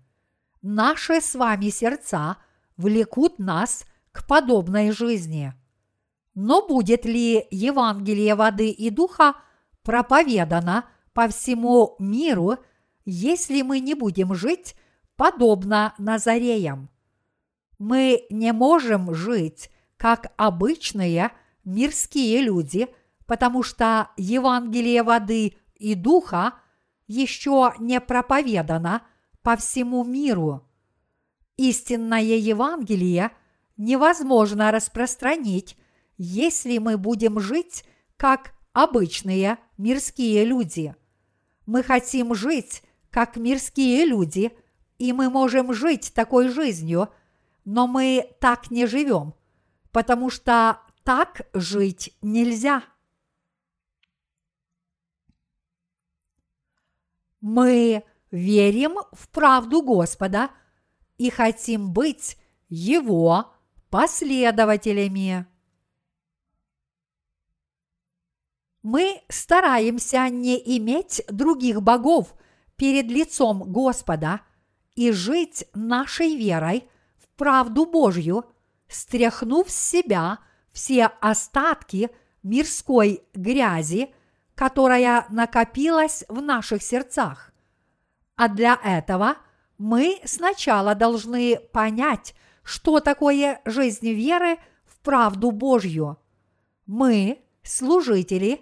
Наши 0.62 1.22
с 1.22 1.36
вами 1.36 1.70
сердца 1.70 2.38
влекут 2.78 3.40
нас 3.40 3.86
к 4.12 4.26
подобной 4.28 4.92
жизни. 4.92 5.54
Но 6.34 6.66
будет 6.66 7.06
ли 7.06 7.48
Евангелие 7.52 8.36
воды 8.36 8.70
и 8.70 8.90
духа 8.90 9.36
проповедано 9.84 10.86
по 11.14 11.28
всему 11.28 11.96
миру, 12.00 12.58
если 13.06 13.62
мы 13.62 13.80
не 13.80 13.94
будем 13.96 14.34
жить 14.36 14.76
подобно 15.16 15.94
Назареям? 15.98 16.90
Мы 17.80 18.26
не 18.30 18.54
можем 18.54 19.14
жить 19.14 19.72
как 19.98 20.32
обычные 20.38 21.32
мирские 21.64 22.42
люди, 22.42 22.88
потому 23.28 23.62
что 23.62 24.10
Евангелие 24.18 25.04
воды 25.04 25.56
и 25.76 25.94
духа 25.94 26.56
еще 27.08 27.74
не 27.80 28.02
проповедано 28.02 29.04
по 29.44 29.56
всему 29.56 30.04
миру. 30.04 30.68
Истинное 31.58 32.22
Евангелие 32.22 33.32
невозможно 33.78 34.72
распространить, 34.72 35.78
если 36.18 36.80
мы 36.80 36.98
будем 36.98 37.40
жить 37.40 37.86
как 38.18 38.54
обычные 38.74 39.58
мирские 39.78 40.46
люди. 40.46 40.96
Мы 41.66 41.84
хотим 41.84 42.34
жить 42.34 42.82
как 43.12 43.38
мирские 43.38 44.06
люди, 44.06 44.52
и 44.98 45.14
мы 45.14 45.30
можем 45.30 45.74
жить 45.74 46.12
такой 46.16 46.48
жизнью– 46.48 47.10
но 47.68 47.86
мы 47.86 48.30
так 48.40 48.72
не 48.72 48.86
живем, 48.86 49.34
потому 49.92 50.30
что 50.30 50.80
так 51.04 51.42
жить 51.54 52.16
нельзя. 52.22 52.82
Мы 57.42 58.04
верим 58.32 58.98
в 59.12 59.30
правду 59.30 59.82
Господа 59.82 60.50
и 61.18 61.30
хотим 61.30 61.94
быть 61.94 62.38
Его 62.70 63.54
последователями. 63.90 65.48
Мы 68.84 69.22
стараемся 69.28 70.30
не 70.30 70.58
иметь 70.78 71.22
других 71.30 71.82
богов 71.82 72.34
перед 72.76 73.08
лицом 73.08 73.64
Господа 73.72 74.42
и 74.96 75.12
жить 75.12 75.66
нашей 75.74 76.36
верой– 76.36 76.90
правду 77.38 77.86
Божью, 77.86 78.46
стряхнув 78.90 79.70
с 79.70 79.90
себя 79.90 80.40
все 80.74 81.06
остатки 81.22 82.10
мирской 82.44 83.24
грязи, 83.34 84.14
которая 84.58 85.26
накопилась 85.30 86.26
в 86.28 86.42
наших 86.42 86.82
сердцах. 86.82 87.54
А 88.36 88.50
для 88.50 88.78
этого 88.84 89.38
мы 89.78 90.20
сначала 90.26 90.96
должны 90.96 91.60
понять, 91.72 92.36
что 92.64 93.00
такое 93.00 93.62
жизнь 93.64 94.12
веры 94.12 94.58
в 94.86 95.00
правду 95.00 95.52
Божью. 95.52 96.18
Мы, 96.86 97.40
служители, 97.64 98.62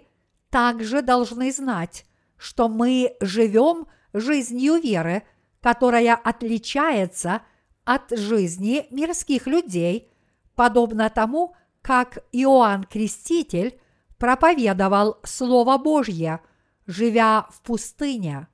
также 0.50 1.02
должны 1.02 1.50
знать, 1.50 2.06
что 2.36 2.68
мы 2.68 3.16
живем 3.20 3.88
жизнью 4.12 4.80
веры, 4.80 5.24
которая 5.60 6.14
отличается– 6.14 7.42
от 7.86 8.10
жизни 8.10 8.86
мирских 8.90 9.46
людей, 9.46 10.10
подобно 10.56 11.08
тому, 11.08 11.54
как 11.82 12.18
Иоанн 12.32 12.82
Креститель 12.82 13.80
проповедовал 14.18 15.18
Слово 15.24 15.78
Божье, 15.78 16.40
живя 16.86 17.46
в 17.50 17.60
пустыне. 17.62 18.48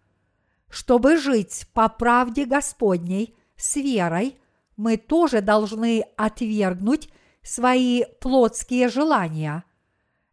Чтобы 0.68 1.18
жить 1.18 1.66
по 1.74 1.88
правде 1.88 2.46
Господней 2.46 3.36
с 3.56 3.76
верой, 3.76 4.38
мы 4.76 4.96
тоже 4.96 5.40
должны 5.40 6.04
отвергнуть 6.16 7.10
свои 7.42 8.04
плотские 8.20 8.88
желания. 8.88 9.64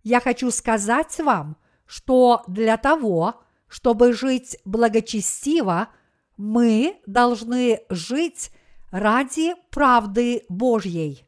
Я 0.03 0.21
хочу 0.21 0.49
сказать 0.51 1.19
вам, 1.19 1.57
что 1.85 2.43
для 2.47 2.77
того, 2.77 3.41
чтобы 3.67 4.13
жить 4.13 4.57
благочестиво, 4.63 5.89
мы 6.37 6.99
должны 7.05 7.81
жить 7.89 8.51
ради 8.91 9.55
правды 9.71 10.45
Божьей. 10.47 11.25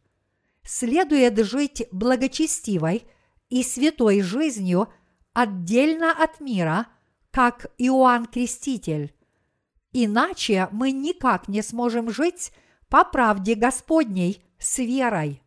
Следует 0.64 1.38
жить 1.46 1.88
благочестивой 1.92 3.06
и 3.52 3.64
святой 3.64 4.22
жизнью 4.22 4.88
отдельно 5.34 6.12
от 6.12 6.40
мира, 6.40 6.88
как 7.30 7.68
Иоанн 7.78 8.26
Креститель. 8.26 9.14
Иначе 9.92 10.70
мы 10.72 10.92
никак 10.92 11.48
не 11.48 11.62
сможем 11.62 12.10
жить 12.10 12.54
по 12.90 13.04
правде 13.04 13.56
Господней 13.56 14.44
с 14.58 14.80
верой. 14.80 15.44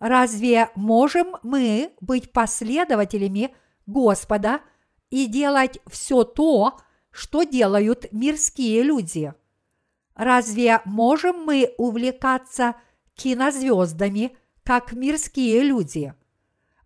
Разве 0.00 0.70
можем 0.74 1.36
мы 1.42 1.92
быть 2.00 2.32
последователями 2.32 3.54
Господа 3.86 4.60
и 5.08 5.26
делать 5.26 5.78
все 5.86 6.24
то, 6.24 6.80
что 7.12 7.44
делают 7.44 8.12
мирские 8.12 8.82
люди? 8.82 9.32
Разве 10.14 10.80
можем 10.84 11.44
мы 11.44 11.74
увлекаться 11.78 12.74
кинозвездами, 13.14 14.36
как 14.64 14.92
мирские 14.92 15.62
люди? 15.62 16.14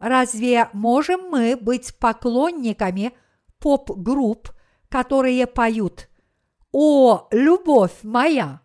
Разве 0.04 0.68
можем 0.74 1.30
мы 1.30 1.56
быть 1.56 1.96
поклонниками 1.98 3.14
поп-групп, 3.58 4.50
которые 4.90 5.46
поют 5.46 6.10
«О, 6.72 7.26
любовь 7.30 8.02
моя»? 8.02 8.60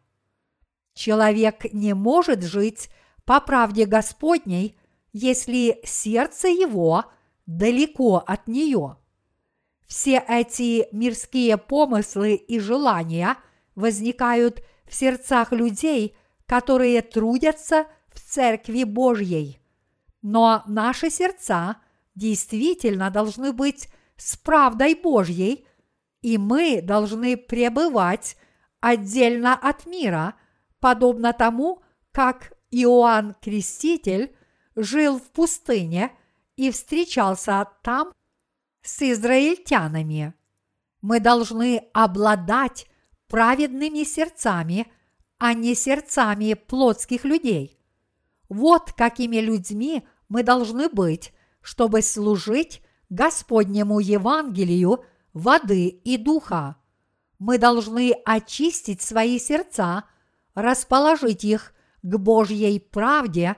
Человек 0.93 1.71
не 1.71 1.93
может 1.93 2.43
жить 2.43 2.89
по 3.23 3.39
правде 3.39 3.85
Господней, 3.85 4.77
если 5.13 5.79
сердце 5.85 6.49
его 6.49 7.05
далеко 7.45 8.17
от 8.17 8.49
нее. 8.49 8.97
Все 9.87 10.21
эти 10.27 10.93
мирские 10.93 11.55
помыслы 11.55 12.35
и 12.35 12.59
желания 12.59 13.37
возникают 13.75 14.61
в 14.85 14.93
сердцах 14.93 15.53
людей, 15.53 16.17
которые 16.45 17.01
трудятся 17.01 17.87
в 18.09 18.19
Церкви 18.19 18.83
Божьей. 18.83 19.61
Но 20.21 20.63
наши 20.67 21.09
сердца 21.09 21.77
действительно 22.15 23.09
должны 23.09 23.53
быть 23.53 23.89
с 24.17 24.35
правдой 24.37 24.95
Божьей, 24.95 25.65
и 26.21 26.37
мы 26.37 26.81
должны 26.81 27.37
пребывать 27.37 28.35
отдельно 28.81 29.53
от 29.55 29.85
мира, 29.85 30.35
подобно 30.79 31.33
тому, 31.33 31.81
как 32.11 32.53
Иоанн 32.71 33.35
Креститель 33.41 34.35
жил 34.75 35.19
в 35.19 35.31
пустыне 35.31 36.11
и 36.55 36.71
встречался 36.71 37.67
там 37.83 38.11
с 38.81 39.01
израильтянами. 39.01 40.33
Мы 41.01 41.19
должны 41.19 41.89
обладать 41.93 42.87
праведными 43.27 44.03
сердцами, 44.03 44.91
а 45.37 45.53
не 45.53 45.75
сердцами 45.75 46.53
плотских 46.55 47.23
людей. 47.23 47.78
Вот 48.49 48.91
какими 48.93 49.37
людьми 49.37 50.05
мы 50.27 50.43
должны 50.43 50.89
быть, 50.89 51.33
чтобы 51.61 52.01
служить 52.01 52.81
Господнему 53.09 53.99
Евангелию 53.99 55.03
воды 55.33 55.87
и 55.87 56.17
духа. 56.17 56.75
Мы 57.37 57.57
должны 57.57 58.13
очистить 58.25 59.01
свои 59.01 59.39
сердца, 59.39 60.03
расположить 60.55 61.43
их 61.43 61.73
к 62.01 62.17
Божьей 62.17 62.79
правде, 62.79 63.55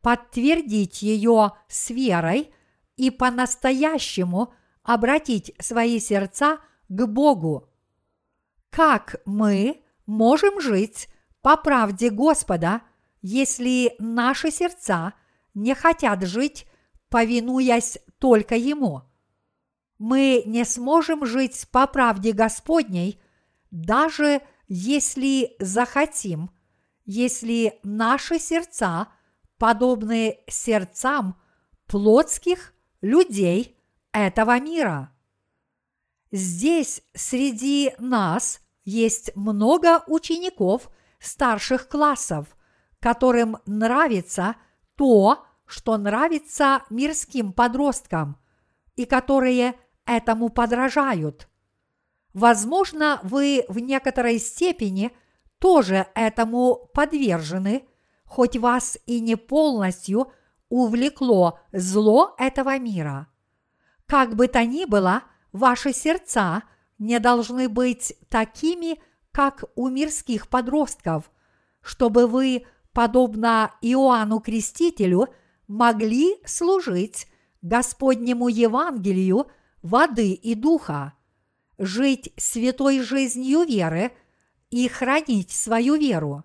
подтвердить 0.00 1.02
ее 1.02 1.52
с 1.68 1.90
верой 1.90 2.52
и 2.96 3.10
по-настоящему 3.10 4.52
обратить 4.82 5.54
свои 5.60 6.00
сердца 6.00 6.58
к 6.88 7.06
Богу. 7.06 7.68
Как 8.70 9.16
мы 9.26 9.82
можем 10.06 10.60
жить 10.60 11.08
по 11.42 11.56
правде 11.56 12.10
Господа, 12.10 12.82
если 13.22 13.94
наши 13.98 14.50
сердца 14.50 15.14
не 15.54 15.74
хотят 15.74 16.22
жить, 16.24 16.66
повинуясь 17.08 17.98
только 18.18 18.56
Ему? 18.56 19.02
Мы 19.98 20.42
не 20.46 20.64
сможем 20.64 21.26
жить 21.26 21.66
по 21.70 21.86
правде 21.86 22.32
Господней, 22.32 23.20
даже 23.70 24.40
если 24.66 25.54
захотим, 25.58 26.50
если 27.04 27.78
наши 27.82 28.38
сердца 28.38 29.08
подобны 29.58 30.38
сердцам 30.48 31.38
плотских 31.86 32.72
людей 33.02 33.76
этого 34.12 34.58
мира. 34.58 35.12
Здесь 36.32 37.02
среди 37.14 37.92
нас 37.98 38.60
есть 38.84 39.34
много 39.36 40.02
учеников 40.06 40.88
старших 41.18 41.88
классов, 41.88 42.56
которым 43.00 43.58
нравится 43.66 44.56
то, 44.96 45.44
что 45.66 45.96
нравится 45.96 46.82
мирским 46.90 47.52
подросткам, 47.52 48.36
и 48.96 49.04
которые 49.04 49.74
этому 50.04 50.48
подражают. 50.48 51.48
Возможно, 52.34 53.20
вы 53.22 53.64
в 53.68 53.78
некоторой 53.78 54.38
степени 54.38 55.12
тоже 55.58 56.06
этому 56.14 56.90
подвержены, 56.94 57.86
хоть 58.24 58.56
вас 58.56 58.98
и 59.06 59.20
не 59.20 59.36
полностью 59.36 60.32
увлекло 60.68 61.58
зло 61.72 62.34
этого 62.38 62.78
мира. 62.78 63.26
Как 64.06 64.36
бы 64.36 64.48
то 64.48 64.64
ни 64.64 64.84
было, 64.84 65.22
ваши 65.52 65.92
сердца 65.92 66.62
не 66.98 67.18
должны 67.18 67.68
быть 67.68 68.14
такими, 68.28 69.00
как 69.32 69.64
у 69.74 69.88
мирских 69.88 70.48
подростков, 70.48 71.30
чтобы 71.82 72.26
вы, 72.26 72.66
подобно 72.92 73.74
Иоанну 73.80 74.40
Крестителю, 74.40 75.28
могли 75.68 76.36
служить 76.44 77.26
Господнему 77.62 78.48
Евангелию 78.48 79.46
воды 79.82 80.32
и 80.32 80.54
духа, 80.54 81.14
жить 81.78 82.32
святой 82.36 83.00
жизнью 83.00 83.62
веры 83.62 84.12
и 84.70 84.88
хранить 84.88 85.50
свою 85.50 85.94
веру. 85.94 86.44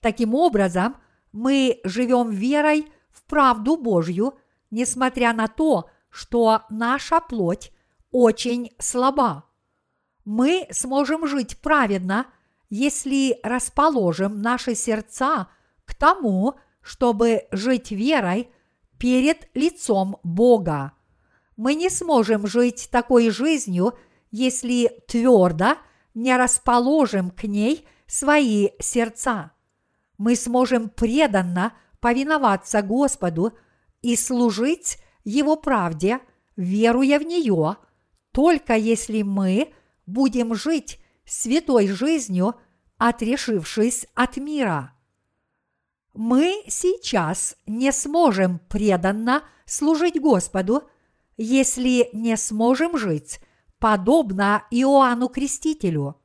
Таким 0.00 0.34
образом, 0.34 0.96
мы 1.32 1.80
живем 1.84 2.30
верой 2.30 2.90
в 3.10 3.22
правду 3.24 3.76
Божью, 3.76 4.38
несмотря 4.70 5.32
на 5.32 5.48
то, 5.48 5.90
что 6.10 6.62
наша 6.70 7.20
плоть 7.20 7.72
очень 8.10 8.72
слаба. 8.78 9.44
Мы 10.24 10.66
сможем 10.70 11.26
жить 11.26 11.58
праведно, 11.58 12.26
если 12.70 13.38
расположим 13.42 14.42
наши 14.42 14.74
сердца 14.74 15.48
к 15.88 15.94
тому, 15.94 16.56
чтобы 16.82 17.46
жить 17.50 17.90
верой 17.90 18.50
перед 18.98 19.48
лицом 19.54 20.18
Бога. 20.22 20.92
Мы 21.56 21.74
не 21.74 21.88
сможем 21.88 22.46
жить 22.46 22.88
такой 22.92 23.30
жизнью, 23.30 23.94
если 24.30 25.02
твердо 25.08 25.78
не 26.14 26.36
расположим 26.36 27.30
к 27.30 27.44
ней 27.44 27.88
свои 28.06 28.68
сердца. 28.78 29.52
Мы 30.18 30.36
сможем 30.36 30.90
преданно 30.90 31.72
повиноваться 32.00 32.82
Господу 32.82 33.54
и 34.02 34.14
служить 34.14 34.98
Его 35.24 35.56
правде, 35.56 36.20
веруя 36.56 37.18
в 37.18 37.22
нее, 37.22 37.76
только 38.32 38.74
если 38.74 39.22
мы 39.22 39.72
будем 40.06 40.54
жить 40.54 41.00
святой 41.24 41.88
жизнью, 41.88 42.56
отрешившись 42.98 44.06
от 44.14 44.36
мира. 44.36 44.92
Мы 46.20 46.64
сейчас 46.66 47.54
не 47.68 47.92
сможем 47.92 48.58
преданно 48.68 49.44
служить 49.66 50.20
Господу, 50.20 50.82
если 51.36 52.10
не 52.12 52.36
сможем 52.36 52.98
жить 52.98 53.38
подобно 53.78 54.64
Иоанну 54.72 55.28
Крестителю. 55.28 56.16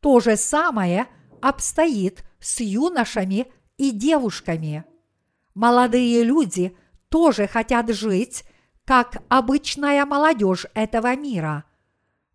То 0.00 0.18
же 0.18 0.36
самое 0.36 1.06
обстоит 1.40 2.24
с 2.40 2.58
юношами 2.58 3.46
и 3.76 3.92
девушками. 3.92 4.84
Молодые 5.54 6.24
люди 6.24 6.76
тоже 7.08 7.46
хотят 7.46 7.90
жить, 7.90 8.42
как 8.84 9.22
обычная 9.28 10.04
молодежь 10.04 10.66
этого 10.74 11.14
мира. 11.14 11.62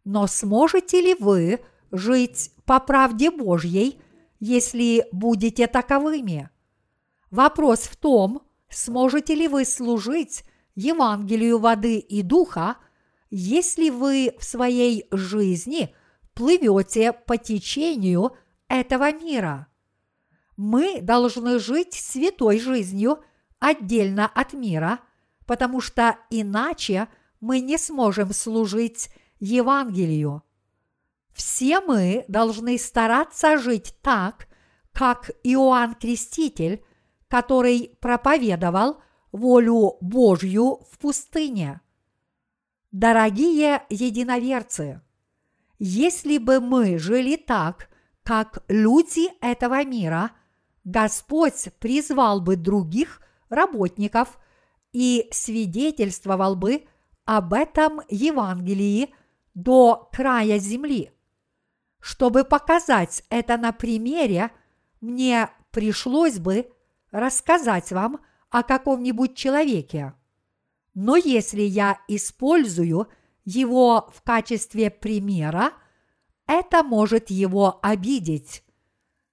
Но 0.06 0.26
сможете 0.26 1.02
ли 1.02 1.16
вы 1.20 1.60
жить 1.92 2.54
по 2.64 2.80
правде 2.80 3.30
Божьей, 3.30 4.00
если 4.40 5.06
будете 5.12 5.68
таковыми? 5.68 6.50
Вопрос 7.38 7.82
в 7.82 7.96
том, 7.96 8.42
сможете 8.68 9.36
ли 9.36 9.48
вы 9.48 9.64
служить 9.64 10.44
Евангелию 10.74 11.60
воды 11.60 12.00
и 12.00 12.24
духа, 12.24 12.78
если 13.30 13.92
вы 13.92 14.34
в 14.40 14.44
своей 14.44 15.06
жизни 15.12 15.94
плывете 16.34 17.14
по 17.14 17.38
течению 17.38 18.36
этого 18.68 19.12
мира. 19.14 19.68
Мы 20.56 21.00
должны 21.00 21.60
жить 21.60 21.94
святой 21.94 22.58
жизнью 22.60 23.20
отдельно 23.60 24.26
от 24.26 24.54
мира, 24.54 25.02
потому 25.46 25.80
что 25.80 26.18
иначе 26.32 27.08
мы 27.40 27.60
не 27.60 27.78
сможем 27.78 28.34
служить 28.34 29.10
Евангелию. 29.40 30.42
Все 31.34 31.82
мы 31.82 32.26
должны 32.28 32.80
стараться 32.80 33.60
жить 33.60 33.94
так, 34.02 34.48
как 34.92 35.30
Иоанн 35.44 35.94
Креститель, 35.94 36.84
который 37.28 37.98
проповедовал 38.00 39.02
волю 39.32 39.98
Божью 40.02 40.82
в 40.90 40.98
пустыне. 40.98 41.82
Дорогие 42.92 43.84
единоверцы, 43.90 45.02
если 45.80 46.38
бы 46.38 46.60
мы 46.60 46.98
жили 46.98 47.36
так, 47.36 47.90
как 48.24 48.64
люди 48.68 49.30
этого 49.42 49.84
мира, 49.84 50.32
Господь 50.84 51.70
призвал 51.80 52.42
бы 52.42 52.56
других 52.56 53.22
работников 53.50 54.40
и 54.94 55.28
свидетельствовал 55.32 56.56
бы 56.56 56.86
об 57.26 57.54
этом 57.54 58.02
Евангелии 58.10 59.14
до 59.54 60.10
края 60.14 60.60
земли. 60.60 61.12
Чтобы 62.00 62.46
показать 62.46 63.24
это 63.30 63.58
на 63.58 63.74
примере, 63.74 64.52
мне 65.02 65.50
пришлось 65.72 66.40
бы 66.40 66.72
рассказать 67.18 67.92
вам 67.92 68.20
о 68.50 68.64
каком-нибудь 68.64 69.36
человеке. 69.36 70.14
Но 70.94 71.16
если 71.16 71.62
я 71.62 72.00
использую 72.08 73.08
его 73.46 74.10
в 74.14 74.22
качестве 74.24 74.90
примера, 74.90 75.74
это 76.48 76.84
может 76.84 77.30
его 77.30 77.80
обидеть. 77.82 78.64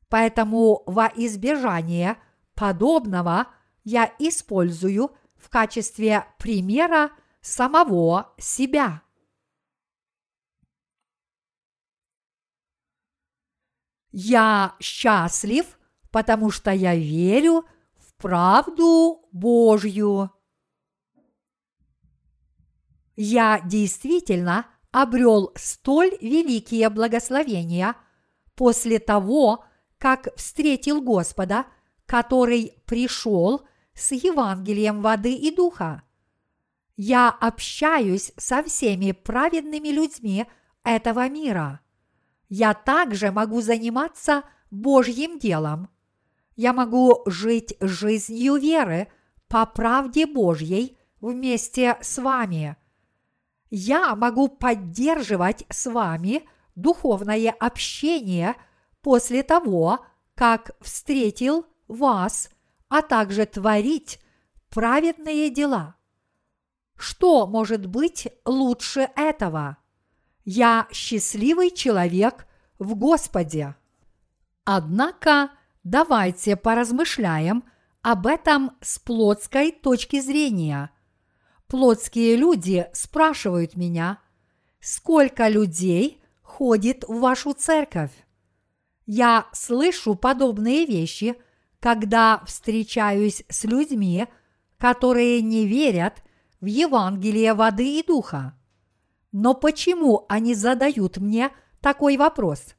Поэтому 0.08 0.82
во 0.86 1.06
избежание 1.06 2.18
подобного 2.54 3.48
я 3.84 4.12
использую 4.18 5.10
в 5.36 5.48
качестве 5.48 6.26
примера 6.38 7.10
самого 7.40 8.32
себя. 8.38 9.02
Я 14.12 14.76
счастлив, 14.80 15.78
потому 16.10 16.50
что 16.50 16.70
я 16.70 16.94
верю 16.94 17.66
правду 18.24 19.28
Божью. 19.32 20.30
Я 23.16 23.60
действительно 23.60 24.66
обрел 24.92 25.52
столь 25.56 26.16
великие 26.22 26.88
благословения 26.88 27.94
после 28.54 28.98
того, 28.98 29.66
как 29.98 30.34
встретил 30.36 31.02
Господа, 31.02 31.66
который 32.06 32.72
пришел 32.86 33.60
с 33.92 34.12
Евангелием 34.12 35.02
воды 35.02 35.34
и 35.34 35.54
духа. 35.54 36.02
Я 36.96 37.28
общаюсь 37.28 38.32
со 38.38 38.62
всеми 38.62 39.12
праведными 39.12 39.88
людьми 39.88 40.46
этого 40.82 41.28
мира– 41.28 41.80
я 42.48 42.72
также 42.72 43.32
могу 43.32 43.62
заниматься 43.62 44.44
Божьим 44.70 45.38
делом. 45.38 45.88
Я 46.56 46.72
могу 46.72 47.22
жить 47.26 47.76
жизнью 47.80 48.56
веры 48.56 49.08
по 49.48 49.66
правде 49.66 50.26
Божьей 50.26 50.96
вместе 51.20 51.96
с 52.00 52.18
вами. 52.18 52.76
Я 53.70 54.14
могу 54.14 54.48
поддерживать 54.48 55.64
с 55.68 55.90
вами 55.90 56.48
духовное 56.76 57.50
общение 57.58 58.54
после 59.02 59.42
того, 59.42 60.04
как 60.34 60.72
встретил 60.80 61.66
вас, 61.88 62.50
а 62.88 63.02
также 63.02 63.46
творить 63.46 64.20
праведные 64.70 65.50
дела. 65.50 65.96
Что 66.96 67.46
может 67.46 67.86
быть 67.86 68.28
лучше 68.44 69.10
этого? 69.16 69.78
Я 70.44 70.86
счастливый 70.92 71.70
человек 71.70 72.46
в 72.78 72.94
Господе. 72.94 73.74
Однако 74.64 75.50
давайте 75.84 76.56
поразмышляем 76.56 77.64
об 78.02 78.26
этом 78.26 78.72
с 78.80 78.98
плотской 78.98 79.70
точки 79.70 80.20
зрения. 80.20 80.90
Плотские 81.68 82.36
люди 82.36 82.86
спрашивают 82.92 83.76
меня, 83.76 84.18
сколько 84.80 85.48
людей 85.48 86.20
ходит 86.42 87.04
в 87.04 87.20
вашу 87.20 87.52
церковь? 87.52 88.12
Я 89.06 89.46
слышу 89.52 90.14
подобные 90.14 90.86
вещи, 90.86 91.36
когда 91.80 92.42
встречаюсь 92.46 93.44
с 93.48 93.64
людьми, 93.64 94.26
которые 94.78 95.42
не 95.42 95.66
верят 95.66 96.22
в 96.60 96.66
Евангелие 96.66 97.52
воды 97.54 97.98
и 97.98 98.02
духа. 98.02 98.54
Но 99.32 99.54
почему 99.54 100.24
они 100.28 100.54
задают 100.54 101.18
мне 101.18 101.50
такой 101.80 102.16
вопрос? 102.16 102.74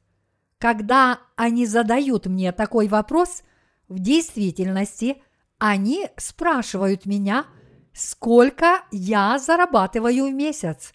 Когда 0.58 1.20
они 1.36 1.66
задают 1.66 2.26
мне 2.26 2.52
такой 2.52 2.88
вопрос, 2.88 3.42
в 3.88 3.98
действительности 3.98 5.22
они 5.58 6.08
спрашивают 6.16 7.06
меня, 7.06 7.46
сколько 7.92 8.82
я 8.90 9.38
зарабатываю 9.38 10.28
в 10.28 10.32
месяц. 10.32 10.92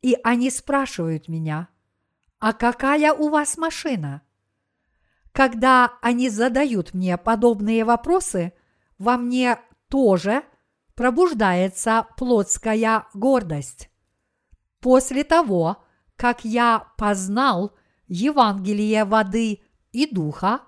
И 0.00 0.16
они 0.22 0.50
спрашивают 0.50 1.28
меня, 1.28 1.68
а 2.38 2.52
какая 2.52 3.12
у 3.12 3.28
вас 3.30 3.58
машина? 3.58 4.22
Когда 5.32 5.92
они 6.02 6.28
задают 6.30 6.94
мне 6.94 7.16
подобные 7.16 7.84
вопросы, 7.84 8.52
во 8.98 9.16
мне 9.16 9.58
тоже 9.88 10.44
пробуждается 10.94 12.06
плотская 12.16 13.06
гордость. 13.14 13.90
После 14.80 15.24
того, 15.24 15.84
как 16.16 16.44
я 16.44 16.88
познал 16.96 17.77
Евангелие 18.08 19.04
воды 19.04 19.60
и 19.92 20.06
духа, 20.06 20.62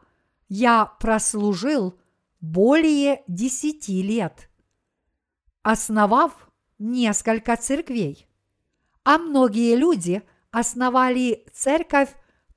я 0.48 0.86
прослужил 0.86 1.98
более 2.40 3.22
десяти 3.26 4.02
лет, 4.02 4.50
основав 5.62 6.50
несколько 6.78 7.56
церквей. 7.56 8.26
А 9.04 9.18
многие 9.18 9.76
люди 9.76 10.22
основали 10.50 11.46
церковь 11.52 12.14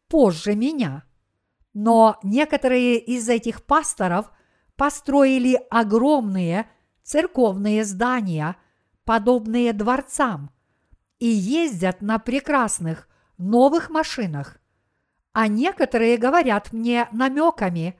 позже 0.08 0.56
меня. 0.56 1.04
Но 1.74 2.20
некоторые 2.24 3.00
из 3.00 3.30
этих 3.30 3.64
пасторов 3.64 4.32
построили 4.76 5.60
огромные 5.70 6.70
церковные 7.04 7.84
здания, 7.86 8.58
подобные 9.06 9.74
дворцам, 9.74 10.52
и 11.20 11.28
ездят 11.28 12.02
на 12.02 12.20
прекрасных 12.20 13.08
новых 13.38 13.90
машинах. 13.90 14.60
А 15.34 15.48
некоторые 15.48 16.18
говорят 16.18 16.72
мне 16.72 17.08
намеками. 17.12 18.00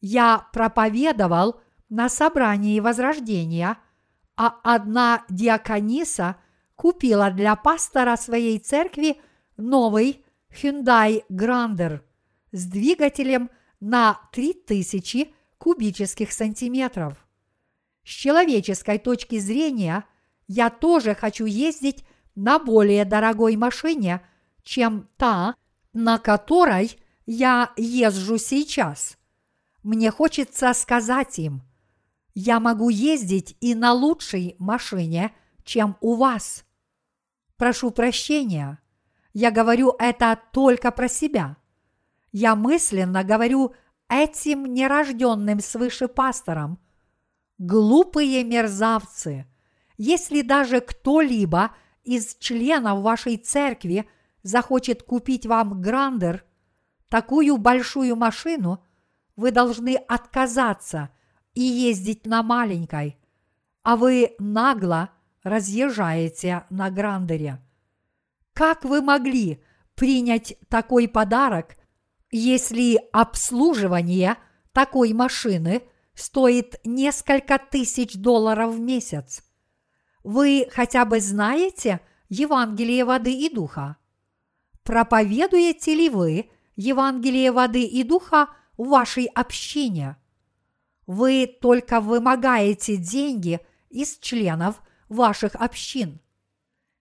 Я 0.00 0.48
проповедовал 0.52 1.60
на 1.88 2.08
собрании 2.08 2.80
Возрождения, 2.80 3.78
а 4.36 4.56
одна 4.64 5.24
диакониса 5.28 6.36
купила 6.74 7.30
для 7.30 7.54
пастора 7.54 8.16
своей 8.16 8.58
церкви 8.58 9.16
новый 9.56 10.24
Hyundai 10.50 11.22
Grander 11.30 12.00
с 12.50 12.66
двигателем 12.66 13.50
на 13.80 14.20
3000 14.32 15.32
кубических 15.58 16.32
сантиметров. 16.32 17.24
С 18.04 18.08
человеческой 18.08 18.98
точки 18.98 19.38
зрения 19.38 20.04
я 20.48 20.70
тоже 20.70 21.14
хочу 21.14 21.46
ездить 21.46 22.04
на 22.34 22.58
более 22.58 23.04
дорогой 23.04 23.56
машине, 23.56 24.20
чем 24.62 25.08
та, 25.16 25.54
на 25.94 26.18
которой 26.18 26.98
я 27.24 27.72
езжу 27.76 28.36
сейчас. 28.36 29.16
Мне 29.82 30.10
хочется 30.10 30.72
сказать 30.74 31.38
им, 31.38 31.62
я 32.34 32.60
могу 32.60 32.90
ездить 32.90 33.56
и 33.60 33.74
на 33.74 33.92
лучшей 33.92 34.56
машине, 34.58 35.34
чем 35.64 35.96
у 36.00 36.16
вас. 36.16 36.64
Прошу 37.56 37.90
прощения, 37.90 38.78
я 39.32 39.50
говорю 39.50 39.94
это 39.98 40.38
только 40.52 40.90
про 40.90 41.08
себя. 41.08 41.56
Я 42.32 42.56
мысленно 42.56 43.24
говорю 43.24 43.72
этим 44.08 44.66
нерожденным 44.66 45.60
свыше 45.60 46.08
пасторам. 46.08 46.78
Глупые 47.56 48.44
мерзавцы, 48.44 49.46
если 49.96 50.42
даже 50.42 50.80
кто-либо– 50.80 51.70
из 52.04 52.36
членов 52.36 53.02
вашей 53.02 53.36
церкви 53.36 54.08
захочет 54.44 55.02
купить 55.02 55.46
вам 55.46 55.80
грандер, 55.80 56.44
такую 57.08 57.56
большую 57.56 58.14
машину, 58.14 58.84
вы 59.34 59.50
должны 59.50 59.96
отказаться 59.96 61.10
и 61.54 61.62
ездить 61.62 62.26
на 62.26 62.44
маленькой, 62.44 63.18
а 63.82 63.96
вы 63.96 64.36
нагло 64.38 65.10
разъезжаете 65.42 66.64
на 66.70 66.90
грандере. 66.90 67.60
Как 68.52 68.84
вы 68.84 69.02
могли 69.02 69.64
принять 69.96 70.56
такой 70.68 71.08
подарок, 71.08 71.76
если 72.30 73.00
обслуживание 73.12 74.36
такой 74.72 75.12
машины 75.12 75.82
стоит 76.14 76.80
несколько 76.84 77.58
тысяч 77.58 78.14
долларов 78.14 78.74
в 78.74 78.80
месяц? 78.80 79.42
Вы 80.22 80.68
хотя 80.70 81.04
бы 81.04 81.20
знаете 81.20 82.00
Евангелие 82.28 83.04
воды 83.04 83.32
и 83.32 83.52
духа? 83.52 83.96
Проповедуете 84.84 85.94
ли 85.94 86.08
вы 86.08 86.50
Евангелие 86.76 87.50
воды 87.50 87.84
и 87.84 88.02
духа 88.02 88.48
в 88.76 88.88
вашей 88.88 89.24
общине? 89.26 90.16
Вы 91.06 91.46
только 91.46 92.00
вымогаете 92.00 92.96
деньги 92.96 93.60
из 93.90 94.18
членов 94.18 94.80
ваших 95.08 95.54
общин. 95.56 96.20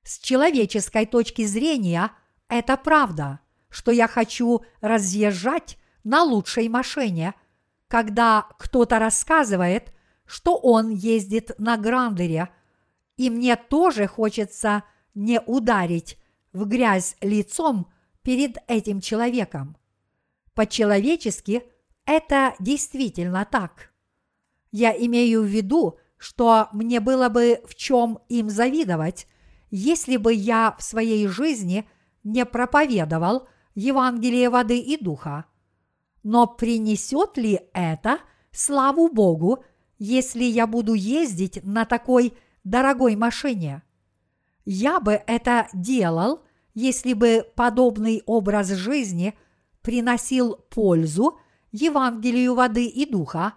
С 0.03 0.17
человеческой 0.19 1.05
точки 1.05 1.45
зрения 1.45 2.11
это 2.49 2.75
правда, 2.75 3.39
что 3.69 3.91
я 3.91 4.07
хочу 4.07 4.63
разъезжать 4.81 5.77
на 6.03 6.23
лучшей 6.23 6.67
машине, 6.69 7.33
когда 7.87 8.47
кто-то 8.57 8.99
рассказывает, 8.99 9.93
что 10.25 10.57
он 10.57 10.89
ездит 10.89 11.51
на 11.59 11.77
грандере– 11.77 12.49
и 13.17 13.29
мне 13.29 13.55
тоже 13.55 14.07
хочется 14.07 14.83
не 15.13 15.39
ударить 15.39 16.17
в 16.53 16.65
грязь 16.65 17.17
лицом 17.21 17.91
перед 18.21 18.57
этим 18.67 19.01
человеком. 19.01 19.75
По-человечески 20.53 21.63
это 22.05 22.55
действительно 22.59 23.45
так. 23.49 23.91
Я 24.71 24.91
имею 24.91 25.41
в 25.41 25.45
виду, 25.45 25.99
что 26.17 26.69
мне 26.71 26.99
было 26.99 27.29
бы 27.29 27.61
в 27.65 27.75
чем 27.75 28.19
им 28.29 28.49
завидовать, 28.49 29.27
если 29.71 30.17
бы 30.17 30.33
я 30.33 30.75
в 30.77 30.83
своей 30.83 31.27
жизни 31.27 31.87
не 32.23 32.45
проповедовал 32.45 33.47
Евангелие 33.75 34.49
воды 34.49 34.79
и 34.79 34.97
духа. 34.97 35.45
Но 36.21 36.47
принесет 36.47 37.37
ли 37.37 37.59
это 37.73 38.19
славу 38.51 39.09
Богу, 39.09 39.63
если 39.97 40.43
я 40.43 40.67
буду 40.67 40.93
ездить 40.93 41.63
на 41.63 41.85
такой 41.85 42.33
дорогой 42.63 43.15
машине? 43.15 43.83
Я 44.65 44.99
бы 44.99 45.21
это 45.27 45.67
делал, 45.73 46.41
если 46.73 47.13
бы 47.13 47.45
подобный 47.55 48.23
образ 48.25 48.69
жизни 48.69 49.33
приносил 49.81 50.55
пользу 50.69 51.39
Евангелию 51.71 52.55
воды 52.55 52.85
и 52.85 53.05
духа, 53.05 53.53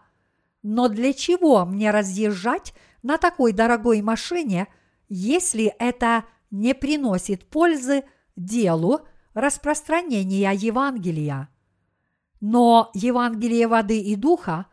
но 0.62 0.88
для 0.88 1.12
чего 1.12 1.64
мне 1.64 1.90
разъезжать 1.90 2.74
на 3.02 3.18
такой 3.18 3.52
дорогой 3.52 4.02
машине, 4.02 4.66
если 5.08 5.66
это 5.78 6.24
не 6.50 6.74
приносит 6.74 7.48
пользы 7.48 8.04
делу 8.34 9.02
распространения 9.32 10.50
Евангелия? 10.52 11.48
Но 12.40 12.90
Евангелие 12.94 13.68
воды 13.68 14.00
и 14.00 14.16
духа, 14.16 14.66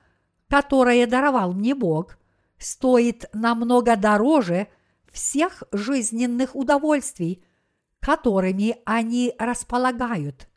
которое 0.50 1.06
даровал 1.06 1.54
мне 1.54 1.76
Бог, 1.76 2.18
стоит 2.58 3.26
намного 3.34 3.96
дороже 3.96 4.68
всех 5.14 5.64
жизненных 5.72 6.56
удовольствий, 6.56 7.46
которыми 8.00 8.78
они 8.84 9.34
располагают. 9.40 10.50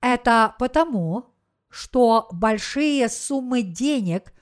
Это 0.00 0.54
потому, 0.58 1.34
что 1.68 2.28
большие 2.30 3.08
суммы 3.08 3.62
денег 3.62 4.32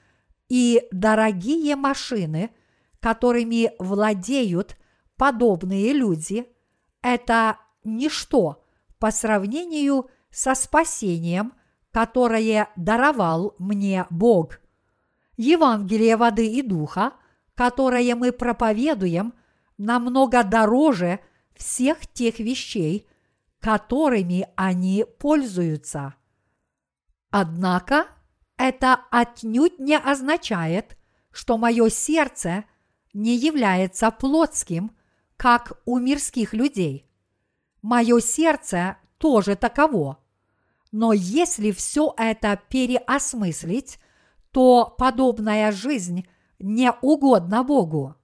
и 0.49 0.87
дорогие 0.91 1.77
машины, 1.77 2.51
которыми 2.99 3.73
владеют 3.79 4.77
подобные 5.17 5.93
люди, 5.93 6.47
это 7.03 7.59
ничто 7.85 8.65
по 8.99 9.11
сравнению 9.11 10.11
со 10.31 10.55
спасением, 10.55 11.55
которое 11.93 12.69
даровал 12.77 13.55
мне 13.59 14.07
Бог. 14.11 14.61
Евангелие 15.37 16.17
воды 16.17 16.47
и 16.47 16.63
духа, 16.63 17.13
которое 17.61 18.15
мы 18.15 18.33
проповедуем, 18.33 19.35
намного 19.77 20.43
дороже 20.43 21.21
всех 21.55 22.07
тех 22.07 22.39
вещей, 22.39 23.07
которыми 23.59 24.49
они 24.57 25.05
пользуются. 25.19 26.15
Однако 27.29 28.07
это 28.57 28.99
отнюдь 29.11 29.79
не 29.79 29.99
означает, 29.99 30.97
что 31.33 31.59
мое 31.59 31.91
сердце 31.91 32.65
не 33.13 33.37
является 33.37 34.11
плотским, 34.11 34.97
как 35.37 35.83
у 35.85 35.99
мирских 35.99 36.55
людей. 36.55 37.11
Мое 37.83 38.21
сердце 38.21 38.97
тоже 39.19 39.55
таково. 39.55 40.17
Но 40.93 41.13
если 41.13 41.73
все 41.73 42.15
это 42.17 42.59
переосмыслить, 42.71 43.99
то 44.51 44.95
подобная 44.97 45.73
жизнь 45.73 46.27
не 46.61 46.93
угодна 46.93 47.65
Богу. 47.65 48.15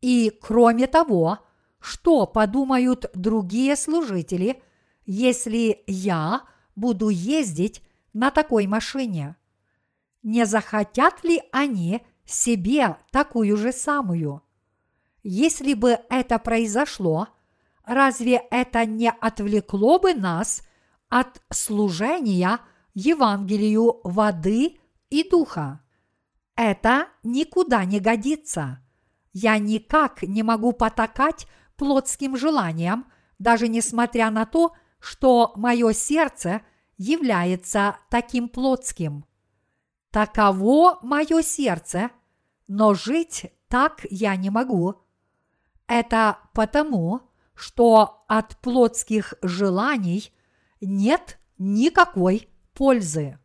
И 0.00 0.30
кроме 0.40 0.86
того, 0.86 1.40
что 1.80 2.26
подумают 2.26 3.06
другие 3.14 3.76
служители, 3.76 4.62
если 5.04 5.82
я 5.86 6.42
буду 6.74 7.08
ездить 7.08 7.82
на 8.12 8.30
такой 8.30 8.66
машине? 8.66 9.36
Не 10.22 10.46
захотят 10.46 11.22
ли 11.22 11.42
они 11.52 12.02
себе 12.24 12.96
такую 13.10 13.56
же 13.56 13.72
самую? 13.72 14.42
Если 15.22 15.74
бы 15.74 15.98
это 16.08 16.38
произошло, 16.38 17.28
разве 17.84 18.42
это 18.50 18.84
не 18.84 19.10
отвлекло 19.10 19.98
бы 19.98 20.14
нас 20.14 20.62
от 21.08 21.42
служения 21.50 22.60
Евангелию 22.94 24.00
воды 24.02 24.78
и 25.10 25.28
духа? 25.28 25.80
Это 26.56 27.08
никуда 27.22 27.84
не 27.84 28.00
годится. 28.00 28.80
Я 29.32 29.58
никак 29.58 30.22
не 30.22 30.42
могу 30.42 30.72
потакать 30.72 31.46
плотским 31.76 32.36
желаниям, 32.36 33.06
даже 33.38 33.68
несмотря 33.68 34.30
на 34.30 34.46
то, 34.46 34.72
что 34.98 35.52
мое 35.54 35.92
сердце– 35.92 36.62
является 36.96 37.98
таким 38.10 38.48
плотским. 38.48 39.24
Таково 40.10 40.98
мое 41.02 41.42
сердце, 41.42 42.10
но 42.68 42.94
жить 42.94 43.52
так 43.68 44.06
я 44.10 44.34
не 44.36 44.50
могу. 44.50 44.94
Это 45.86 46.38
потому, 46.54 47.20
что 47.54 48.24
от 48.28 48.56
плотских 48.58 49.34
желаний 49.42 50.32
нет 50.80 51.38
никакой 51.58 52.48
пользы. 52.72 53.38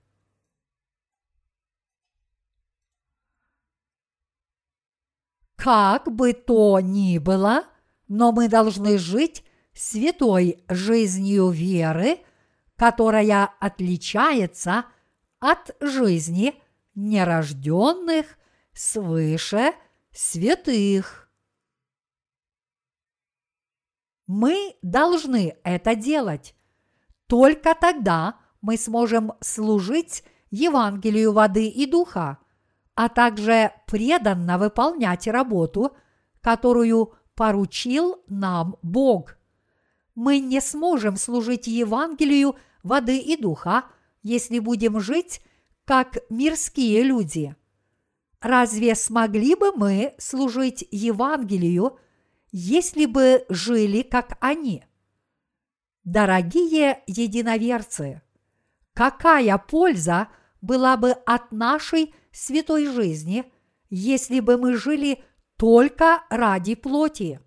Как 5.62 6.12
бы 6.12 6.34
то 6.34 6.80
ни 6.80 7.18
было, 7.20 7.66
но 8.08 8.32
мы 8.32 8.50
должны 8.50 8.98
жить 8.98 9.44
святой 9.74 10.64
жизнью 10.68 11.50
веры– 11.50 12.18
которая 12.82 13.46
отличается 13.60 14.86
от 15.40 15.76
жизни 15.80 16.60
нерожденных 16.96 18.26
свыше 18.74 19.74
святых. 20.12 21.30
Мы 24.26 24.76
должны 24.82 25.56
это 25.64 25.94
делать. 25.94 26.56
Только 27.28 27.76
тогда 27.80 28.40
мы 28.62 28.78
сможем 28.78 29.34
служить 29.42 30.24
Евангелию 30.50 31.34
воды 31.34 31.68
и 31.68 31.86
духа, 31.86 32.40
а 32.96 33.10
также 33.10 33.72
преданно 33.88 34.58
выполнять 34.58 35.28
работу, 35.28 35.96
которую 36.42 37.14
поручил 37.36 38.24
нам 38.28 38.76
Бог. 38.82 39.38
Мы 40.16 40.40
не 40.40 40.62
сможем 40.62 41.18
служить 41.18 41.68
Евангелию– 41.68 42.56
воды 42.84 43.18
и 43.18 43.38
духа, 43.38 43.86
если 44.24 44.60
будем 44.60 45.00
жить 45.00 45.42
как 45.86 46.18
мирские 46.30 47.04
люди. 47.04 47.56
Разве 48.40 48.96
смогли 48.96 49.56
бы 49.56 49.72
мы 49.72 50.16
служить 50.18 50.88
Евангелию, 50.92 52.00
если 52.52 53.06
бы 53.06 53.46
жили 53.50 54.02
как 54.02 54.38
они? 54.40 54.84
Дорогие 56.04 57.04
единоверцы, 57.06 58.22
какая 58.94 59.58
польза 59.58 60.30
была 60.62 60.98
бы 60.98 61.12
от 61.12 61.52
нашей 61.52 62.16
святой 62.32 62.88
жизни, 62.88 63.46
если 63.90 64.40
бы 64.40 64.58
мы 64.58 64.76
жили 64.76 65.24
только 65.58 66.24
ради 66.30 66.76
плоти? 66.76 67.40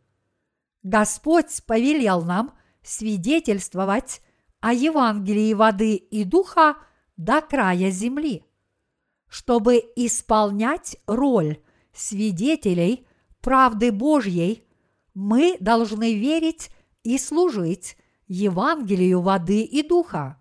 Господь 0.83 1.63
повелел 1.67 2.23
нам 2.23 2.55
свидетельствовать 2.83 4.21
о 4.61 4.73
Евангелии 4.73 5.55
воды 5.55 5.95
и 5.97 6.25
духа 6.25 6.77
до 7.17 7.41
края 7.41 7.91
земли, 7.91 8.45
чтобы 9.29 9.83
исполнять 9.97 10.97
роль 11.07 11.59
свидетелей 11.93 13.07
правды 13.41 13.93
Божьей, 13.93 14.65
мы 15.15 15.57
должны 15.61 16.15
верить 16.15 16.71
и 17.03 17.19
служить 17.19 17.97
Евангелию 18.27 19.21
воды 19.21 19.63
и 19.63 19.87
духа. 19.87 20.41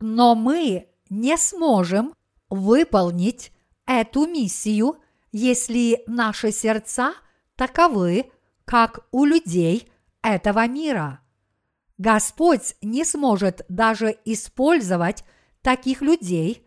Но 0.00 0.34
мы 0.34 0.88
не 1.10 1.36
сможем 1.36 2.14
выполнить 2.48 3.52
эту 3.98 4.26
миссию, 4.26 4.96
если 5.32 6.02
наши 6.06 6.52
сердца 6.52 7.14
таковы, 7.56 8.30
как 8.64 9.06
у 9.10 9.24
людей 9.24 9.90
этого 10.22 10.66
мира– 10.66 11.20
Господь 12.00 12.76
не 12.80 13.04
сможет 13.04 13.66
даже 13.68 14.16
использовать 14.24 15.22
таких 15.60 16.00
людей, 16.00 16.66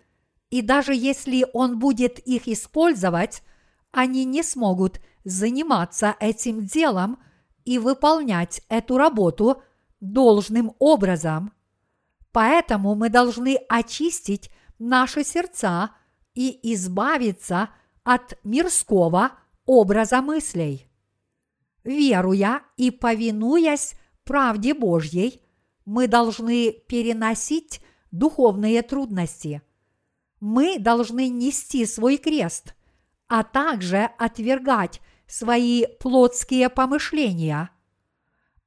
и 0.52 0.62
даже 0.62 0.94
если 0.94 1.48
Он 1.54 1.80
будет 1.80 2.20
их 2.20 2.48
использовать, 2.48 3.42
они 3.92 4.26
не 4.26 4.44
смогут 4.44 5.02
заниматься 5.24 6.16
этим 6.20 6.68
делом 6.68 7.18
и 7.66 7.80
выполнять 7.80 8.62
эту 8.70 9.00
работу 9.00 9.64
должным 10.02 10.76
образом. 10.78 11.52
Поэтому 12.32 12.94
мы 12.94 13.10
должны 13.10 13.58
очистить 13.68 14.52
наши 14.78 15.24
сердца 15.24 15.96
и 16.34 16.74
избавиться 16.74 17.70
от 18.04 18.38
мирского 18.44 19.32
образа 19.66 20.22
мыслей. 20.22 20.88
Веруя 21.84 22.64
и 22.78 22.92
повинуясь 22.92 23.96
правде 24.24 24.74
Божьей, 24.74 25.42
мы 25.86 26.08
должны 26.08 26.72
переносить 26.72 27.82
духовные 28.12 28.82
трудности. 28.82 29.62
Мы 30.40 30.78
должны 30.80 31.30
нести 31.30 31.86
свой 31.86 32.18
крест, 32.18 32.74
а 33.28 33.44
также 33.44 34.10
отвергать 34.18 35.02
свои 35.28 35.86
плотские 36.00 36.70
помышления. 36.70 37.70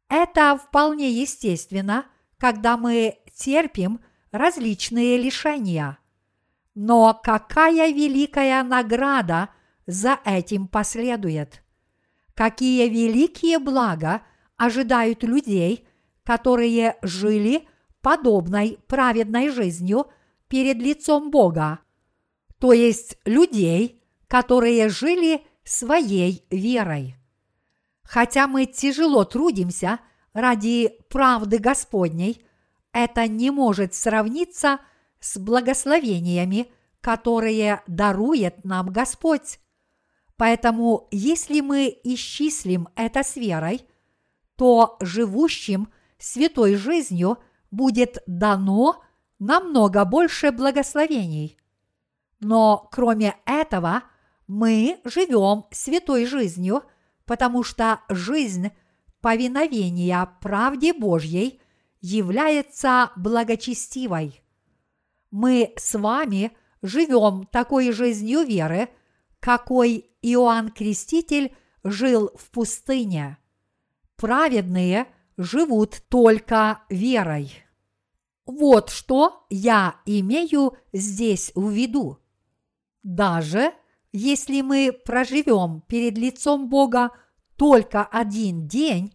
Это 0.09 0.59
вполне 0.59 1.11
естественно, 1.11 2.07
когда 2.39 2.77
мы 2.77 3.19
терпим 3.35 4.01
различные 4.31 5.17
лишения. 5.17 5.99
Но 6.77 7.19
какая 7.25 7.91
великая 7.91 8.63
награда 8.63 9.49
за 9.87 10.21
этим 10.27 10.69
последует? 10.69 11.63
Какие 12.35 12.87
великие 12.91 13.59
блага 13.59 14.21
ожидают 14.59 15.23
людей, 15.23 15.89
которые 16.23 16.99
жили 17.01 17.67
подобной 18.03 18.79
праведной 18.89 19.49
жизнью 19.49 20.09
перед 20.49 20.77
лицом 20.77 21.31
Бога, 21.31 21.79
то 22.59 22.75
есть 22.75 23.17
людей, 23.25 24.03
которые 24.29 24.91
жили 24.91 25.47
своей 25.65 26.45
верой. 26.51 27.17
Хотя 28.03 28.47
мы 28.47 28.67
тяжело 28.67 29.25
трудимся 29.25 30.01
ради 30.35 31.01
правды 31.09 31.57
Господней, 31.59 32.47
это 32.93 33.27
не 33.29 33.51
может 33.51 33.95
сравниться 33.95 34.75
с 34.75 34.96
благословениями, 35.37 36.71
которые 37.01 37.83
дарует 37.87 38.65
нам 38.65 38.93
Господь. 38.93 39.61
Поэтому, 40.37 41.09
если 41.11 41.61
мы 41.61 41.99
исчислим 42.05 42.89
это 42.95 43.23
с 43.23 43.37
верой, 43.37 43.83
то 44.57 44.97
живущим 45.01 45.89
святой 46.19 46.75
жизнью 46.77 47.39
будет 47.71 48.23
дано 48.27 49.03
намного 49.39 50.05
больше 50.05 50.51
благословений. 50.51 51.59
Но 52.41 52.89
кроме 52.91 53.37
этого, 53.47 54.03
мы 54.47 55.01
живем 55.05 55.65
святой 55.71 56.27
жизнью, 56.27 56.85
потому 57.25 57.63
что 57.63 58.01
жизнь 58.09 58.71
повиновения 59.21 60.29
правде 60.41 60.93
Божьей 60.93 61.61
является 62.01 63.11
благочестивой. 63.17 64.43
Мы 65.39 65.75
с 65.77 65.99
вами 65.99 66.57
живем 66.81 67.47
такой 67.53 67.93
жизнью 67.93 68.43
веры, 68.47 68.89
какой 69.39 70.11
Иоанн 70.23 70.71
Креститель 70.71 71.55
жил 71.85 72.31
в 72.37 72.51
пустыне. 72.51 73.37
Праведные 74.17 75.07
живут 75.37 76.01
только 76.09 76.81
верой. 76.89 77.53
Вот 78.47 78.89
что 78.89 79.45
я 79.51 79.97
имею 80.07 80.79
здесь 80.95 81.53
в 81.55 81.69
виду. 81.69 82.19
Даже 83.03 83.75
если 84.13 84.63
мы 84.63 84.91
проживем 84.91 85.83
перед 85.87 86.17
лицом 86.17 86.71
Бога 86.71 87.11
только 87.57 88.05
один 88.07 88.67
день, 88.69 89.15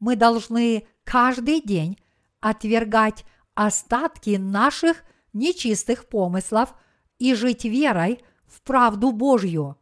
мы 0.00 0.16
должны 0.16 0.88
каждый 1.04 1.60
день 1.60 1.98
отвергать 2.40 3.24
остатки 3.54 4.30
наших 4.30 5.04
нечистых 5.32 6.08
помыслов 6.08 6.74
и 7.18 7.34
жить 7.34 7.64
верой 7.64 8.22
в 8.46 8.62
правду 8.62 9.12
Божью. 9.12 9.76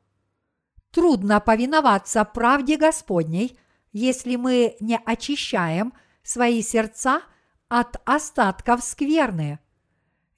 Трудно 0.91 1.41
повиноваться 1.41 2.25
правде 2.25 2.77
Господней, 2.77 3.59
если 3.93 4.37
мы 4.37 4.77
не 4.81 4.99
очищаем 5.05 5.93
свои 6.23 6.63
сердца 6.63 7.23
от 7.69 8.01
остатков 8.05 8.83
скверны. 8.83 9.61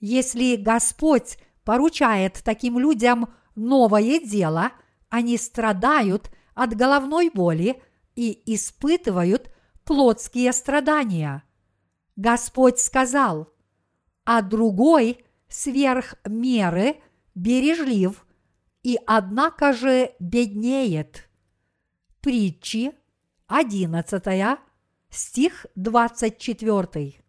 Если 0.00 0.56
Господь 0.56 1.38
поручает 1.64 2.42
таким 2.44 2.78
людям 2.78 3.32
новое 3.54 4.20
дело, 4.20 4.72
они 5.08 5.38
страдают 5.38 6.30
от 6.54 6.74
головной 6.74 7.30
боли 7.30 7.82
и 8.14 8.42
испытывают 8.54 9.50
плотские 9.84 10.52
страдания. 10.52 11.44
Господь 12.16 12.78
сказал, 12.78 13.48
а 14.24 14.42
другой 14.42 15.24
сверх 15.48 16.14
меры 16.24 16.96
бережлив 17.34 18.26
и 18.82 18.98
однако 19.06 19.72
же 19.72 20.12
беднеет. 20.18 21.28
Притчи 22.20 22.92
11 23.46 24.58
стих 25.10 25.66
24. 25.74 27.22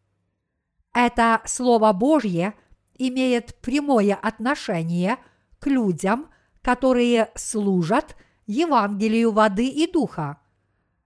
Это 0.94 1.41
Слово 1.46 1.94
Божье 1.94 2.54
имеет 2.96 3.56
прямое 3.62 4.16
отношение 4.16 5.18
к 5.60 5.68
людям, 5.68 6.30
которые 6.62 7.32
служат 7.36 8.16
Евангелию 8.46 9.32
воды 9.32 9.68
и 9.68 9.91
духа. 9.91 10.39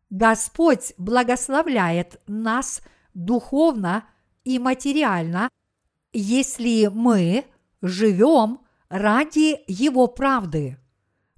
Господь 0.09 0.93
благословляет 0.97 2.21
нас 2.27 2.81
духовно 3.13 4.05
и 4.43 4.59
материально, 4.59 5.49
если 6.13 6.87
мы 6.87 7.45
живем 7.81 8.61
ради 8.89 9.59
Его 9.67 10.07
правды. 10.07 10.77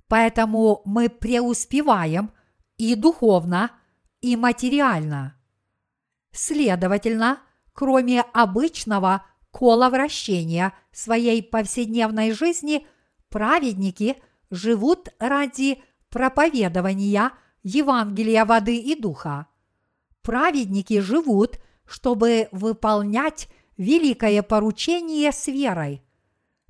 Поэтому 0.08 0.82
мы 0.86 1.10
преуспеваем 1.10 2.32
и 2.78 2.96
духовно, 2.96 3.72
и 4.22 4.36
материально. 4.36 5.36
Следовательно, 6.32 7.40
кроме 7.74 8.22
обычного 8.22 9.26
коловращения 9.52 10.74
своей 10.92 11.42
повседневной 11.42 12.32
жизни, 12.32 12.86
праведники 13.30 14.18
живут 14.50 15.10
ради 15.20 15.82
проповедования 16.10 17.32
Евангелия 17.64 18.46
воды 18.46 18.78
и 18.78 19.00
духа. 19.00 19.48
Праведники 20.22 21.00
живут, 21.00 21.60
чтобы 21.86 22.50
выполнять 22.52 23.48
великое 23.80 24.44
поручение 24.44 25.32
с 25.32 25.48
верой. 25.48 26.04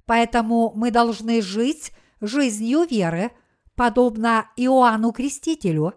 Поэтому 0.06 0.72
мы 0.76 0.92
должны 0.92 1.42
жить 1.42 1.92
жизнью 2.22 2.86
веры, 2.90 3.32
подобно 3.76 4.50
Иоанну 4.56 5.12
Крестителю. 5.12 5.96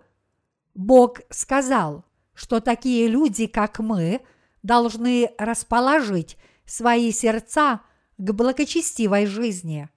Бог 0.75 1.21
сказал, 1.29 2.05
что 2.35 2.61
такие 2.61 3.09
люди, 3.09 3.47
как 3.47 3.79
мы, 3.79 4.23
должны 4.63 5.31
расположить 5.39 6.39
свои 6.65 7.13
сердца 7.13 7.83
к 8.17 8.33
благочестивой 8.33 9.27
жизни. 9.27 9.91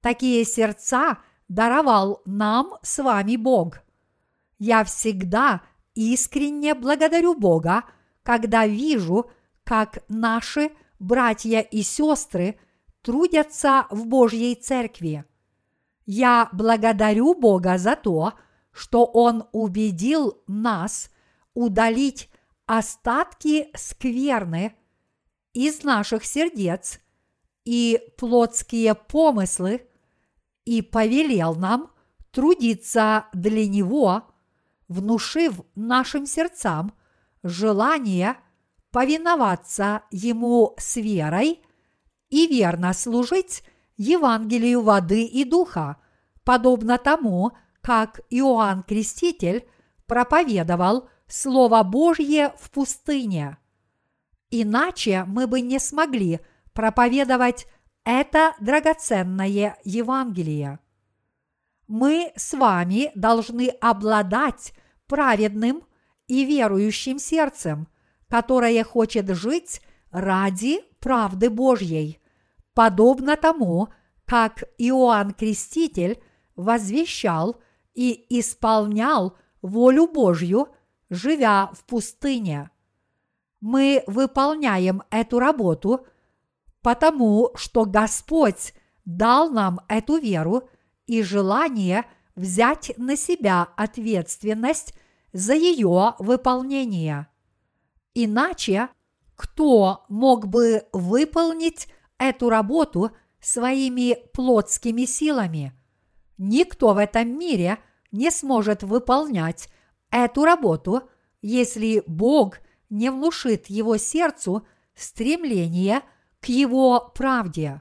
Такие 0.00 0.44
сердца 0.44 1.18
даровал 1.48 2.22
нам 2.24 2.74
с 2.82 3.02
вами 3.02 3.36
Бог. 3.36 3.80
Я 4.58 4.84
всегда 4.84 5.62
искренне 5.94 6.74
благодарю 6.74 7.34
Бога, 7.34 7.84
когда 8.22 8.66
вижу, 8.66 9.28
как 9.64 10.04
наши 10.08 10.70
братья 10.98 11.60
и 11.60 11.82
сестры 11.82 12.58
трудятся 13.02 13.86
в 13.90 14.06
Божьей 14.06 14.54
Церкви. 14.54 15.24
Я 16.06 16.48
благодарю 16.52 17.34
Бога 17.34 17.78
за 17.78 17.96
то, 17.96 18.34
что 18.72 19.04
Он 19.04 19.44
убедил 19.52 20.42
нас 20.46 21.10
удалить 21.54 22.30
остатки 22.66 23.68
скверны 23.74 24.74
из 25.52 25.84
наших 25.84 26.24
сердец 26.24 27.00
и 27.64 28.00
плотские 28.16 28.94
помыслы 28.94 29.86
и 30.64 30.82
повелел 30.82 31.54
нам 31.54 31.90
трудиться 32.30 33.26
для 33.32 33.68
Него, 33.68 34.22
внушив 34.88 35.60
нашим 35.74 36.26
сердцам 36.26 36.92
желание 37.42 38.36
повиноваться 38.92 40.02
Ему 40.10 40.74
с 40.78 40.96
верой 40.96 41.62
и 42.28 42.46
верно 42.46 42.92
служить 42.92 43.64
Евангелию 43.96 44.82
воды 44.82 45.24
и 45.24 45.44
духа, 45.44 45.96
подобно 46.44 46.98
тому, 46.98 47.52
как 47.80 48.20
Иоанн 48.30 48.82
Креститель 48.82 49.66
проповедовал 50.06 51.08
Слово 51.26 51.82
Божье 51.82 52.54
в 52.58 52.70
пустыне. 52.70 53.56
Иначе 54.50 55.24
мы 55.26 55.46
бы 55.46 55.62
не 55.62 55.78
смогли 55.78 56.40
проповедовать 56.74 57.66
это 58.04 58.54
драгоценное 58.60 59.78
Евангелие. 59.84 60.78
Мы 61.86 62.32
с 62.36 62.52
вами 62.52 63.10
должны 63.14 63.68
обладать 63.80 64.74
праведным 65.06 65.84
и 66.26 66.44
верующим 66.44 67.18
сердцем, 67.18 67.88
которое 68.32 68.82
хочет 68.82 69.28
жить 69.36 69.82
ради 70.10 70.80
правды 71.00 71.50
Божьей, 71.50 72.18
подобно 72.72 73.36
тому, 73.36 73.88
как 74.24 74.64
Иоанн 74.78 75.32
Креститель 75.32 76.18
возвещал 76.56 77.60
и 77.92 78.24
исполнял 78.30 79.36
волю 79.60 80.06
Божью, 80.06 80.68
живя 81.10 81.72
в 81.74 81.84
пустыне. 81.84 82.70
Мы 83.60 84.02
выполняем 84.06 85.02
эту 85.10 85.38
работу, 85.38 86.06
потому 86.80 87.50
что 87.54 87.84
Господь 87.84 88.72
дал 89.04 89.50
нам 89.50 89.80
эту 89.88 90.16
веру 90.16 90.70
и 91.06 91.22
желание 91.22 92.06
взять 92.34 92.94
на 92.96 93.14
себя 93.14 93.68
ответственность 93.76 94.94
за 95.34 95.52
ее 95.52 96.14
выполнение. 96.18 97.28
Иначе 98.14 98.88
кто 99.36 100.04
мог 100.08 100.46
бы 100.46 100.86
выполнить 100.92 101.88
эту 102.18 102.48
работу 102.50 103.10
своими 103.40 104.18
плотскими 104.32 105.04
силами? 105.04 105.72
Никто 106.38 106.94
в 106.94 106.98
этом 106.98 107.38
мире 107.38 107.78
не 108.10 108.30
сможет 108.30 108.82
выполнять 108.82 109.68
эту 110.10 110.44
работу, 110.44 111.08
если 111.40 112.02
Бог 112.06 112.58
не 112.90 113.10
внушит 113.10 113.66
его 113.66 113.96
сердцу 113.96 114.66
стремление 114.94 116.02
к 116.40 116.46
его 116.46 117.12
правде. 117.14 117.80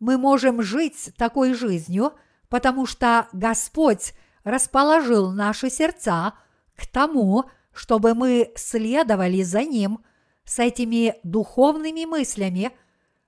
Мы 0.00 0.18
можем 0.18 0.62
жить 0.62 1.10
такой 1.16 1.54
жизнью, 1.54 2.12
потому 2.48 2.86
что 2.86 3.28
Господь 3.32 4.14
расположил 4.44 5.32
наши 5.32 5.70
сердца 5.70 6.34
к 6.76 6.86
тому, 6.86 7.44
чтобы 7.76 8.14
мы 8.14 8.52
следовали 8.56 9.42
за 9.42 9.62
Ним 9.62 10.02
с 10.44 10.58
этими 10.58 11.16
духовными 11.22 12.06
мыслями, 12.06 12.72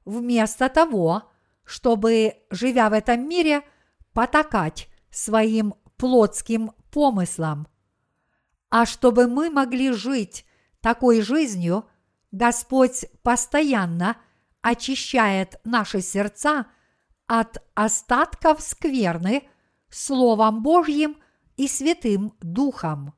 вместо 0.07 0.70
того, 0.70 1.24
чтобы, 1.64 2.34
живя 2.49 2.88
в 2.88 2.94
этом 2.94 3.28
мире, 3.28 3.61
потакать 4.14 4.88
своим 5.11 5.74
плотским 5.99 6.72
помыслам. 6.90 7.68
А 8.70 8.86
чтобы 8.86 9.26
мы 9.26 9.51
могли 9.51 9.92
жить 9.92 10.46
такой 10.80 11.20
жизнью, 11.20 11.84
Господь 12.32 13.05
постоянно 13.22 14.16
очищает 14.62 15.61
наши 15.64 16.01
сердца 16.01 16.66
от 17.26 17.62
остатков 17.74 18.62
скверны 18.62 19.46
Словом 19.90 20.62
Божьим 20.62 21.18
и 21.59 21.68
Святым 21.68 22.32
Духом. 22.40 23.12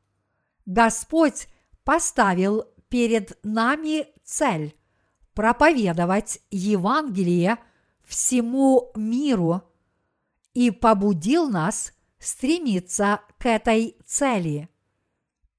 Господь 0.71 1.49
поставил 1.83 2.63
перед 2.91 3.37
нами 3.45 4.07
цель 4.23 4.77
проповедовать 5.35 6.39
Евангелие 6.53 7.59
всему 8.05 8.93
миру 8.95 9.63
и 10.55 10.71
побудил 10.71 11.51
нас 11.51 11.93
стремиться 12.21 13.21
к 13.39 13.47
этой 13.47 13.97
цели. 14.07 14.69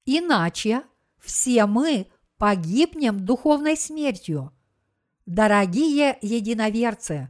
Иначе 0.06 0.82
все 1.18 1.66
мы 1.66 2.06
погибнем 2.38 3.22
духовной 3.22 3.76
смертью. 3.76 4.50
Дорогие 5.26 6.16
единоверцы, 6.22 7.28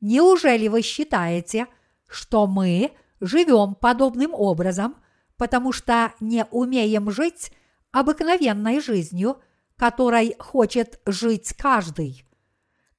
неужели 0.00 0.68
вы 0.68 0.80
считаете, 0.80 1.66
что 2.08 2.46
мы 2.46 2.92
живем 3.20 3.74
подобным 3.74 4.32
образом, 4.32 4.96
потому 5.40 5.72
что 5.72 6.12
не 6.20 6.44
умеем 6.50 7.10
жить 7.10 7.50
обыкновенной 7.92 8.78
жизнью, 8.78 9.40
которой 9.74 10.36
хочет 10.38 11.00
жить 11.06 11.54
каждый? 11.56 12.26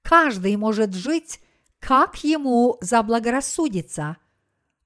Каждый 0.01 0.55
может 0.55 0.95
жить, 0.95 1.39
как 1.77 2.23
ему 2.23 2.79
заблагорассудится. 2.81 4.17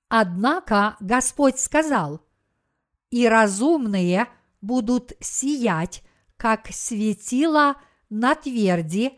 Однако 0.09 0.97
Господь 0.99 1.57
сказал, 1.57 2.19
и 3.09 3.25
разумные 3.25 4.27
будут 4.59 5.13
сиять, 5.21 6.03
как 6.35 6.67
светило 6.71 7.77
на 8.09 8.35
тверди, 8.35 9.17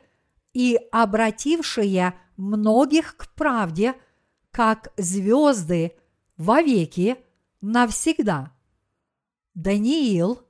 и 0.53 0.79
обратившие 0.91 2.13
многих 2.35 3.17
к 3.17 3.33
правде, 3.33 3.95
как 4.51 4.93
звезды 4.95 5.93
вовеки 6.37 7.17
навсегда. 7.61 8.53
Даниил, 9.53 10.41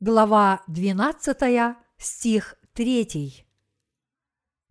глава 0.00 0.62
12, 0.66 1.76
стих 1.96 2.56
3. 2.74 3.46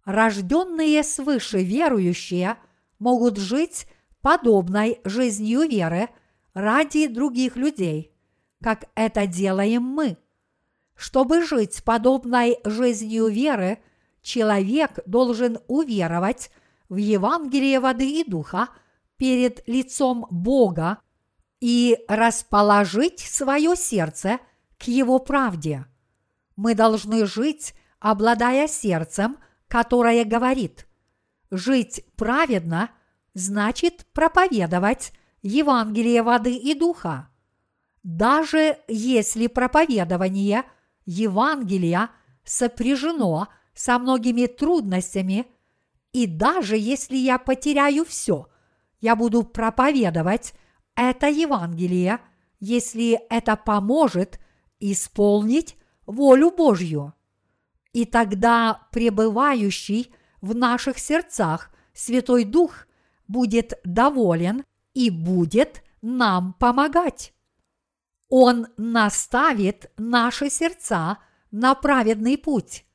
Рожденные 0.05 1.03
свыше 1.03 1.63
верующие 1.63 2.57
могут 2.99 3.37
жить 3.37 3.87
подобной 4.21 5.01
жизнью 5.03 5.67
веры 5.67 6.09
ради 6.53 7.07
других 7.07 7.55
людей, 7.55 8.15
как 8.63 8.85
это 8.95 9.27
делаем 9.27 9.83
мы. 9.83 10.17
Чтобы 10.95 11.43
жить 11.45 11.83
подобной 11.83 12.59
жизнью 12.63 13.27
веры, 13.27 13.79
человек 14.21 14.99
должен 15.05 15.59
уверовать 15.67 16.51
в 16.89 16.95
Евангелие 16.95 17.79
воды 17.79 18.21
и 18.21 18.23
духа 18.23 18.69
перед 19.17 19.67
лицом 19.67 20.25
Бога 20.31 20.99
и 21.59 21.97
расположить 22.07 23.19
свое 23.19 23.75
сердце 23.75 24.39
к 24.77 24.83
Его 24.83 25.19
правде. 25.19 25.85
Мы 26.55 26.75
должны 26.75 27.25
жить, 27.25 27.73
обладая 27.99 28.67
сердцем, 28.67 29.37
которое 29.67 30.23
говорит 30.23 30.87
«Жить 31.49 32.05
праведно» 32.15 32.91
значит 33.33 34.05
проповедовать 34.13 35.13
Евангелие 35.41 36.23
воды 36.23 36.55
и 36.55 36.73
духа. 36.73 37.29
Даже 38.03 38.77
если 38.87 39.47
проповедование 39.47 40.63
Евангелия 41.05 42.09
сопряжено 42.43 43.47
со 43.73 43.99
многими 43.99 44.45
трудностями, 44.45 45.45
и 46.13 46.25
даже 46.25 46.77
если 46.77 47.15
я 47.15 47.37
потеряю 47.37 48.05
все, 48.05 48.47
я 49.01 49.15
буду 49.15 49.43
проповедовать 49.43 50.53
это 50.97 51.27
Евангелие, 51.27 52.19
если 52.59 53.21
это 53.29 53.55
поможет 53.55 54.39
исполнить 54.79 55.77
волю 56.05 56.51
Божью. 56.51 57.13
И 57.93 58.03
тогда 58.05 58.87
пребывающий 58.91 60.13
в 60.41 60.55
наших 60.55 60.97
сердцах 60.97 61.71
Святой 61.93 62.43
Дух 62.43 62.87
будет 63.27 63.79
доволен 63.83 64.63
и 64.93 65.09
будет 65.09 65.83
нам 66.01 66.53
помогать. 66.53 67.33
Он 68.29 68.67
наставит 68.77 69.91
наши 69.97 70.49
сердца 70.49 71.19
на 71.51 71.75
праведный 71.75 72.37
путь. 72.37 72.85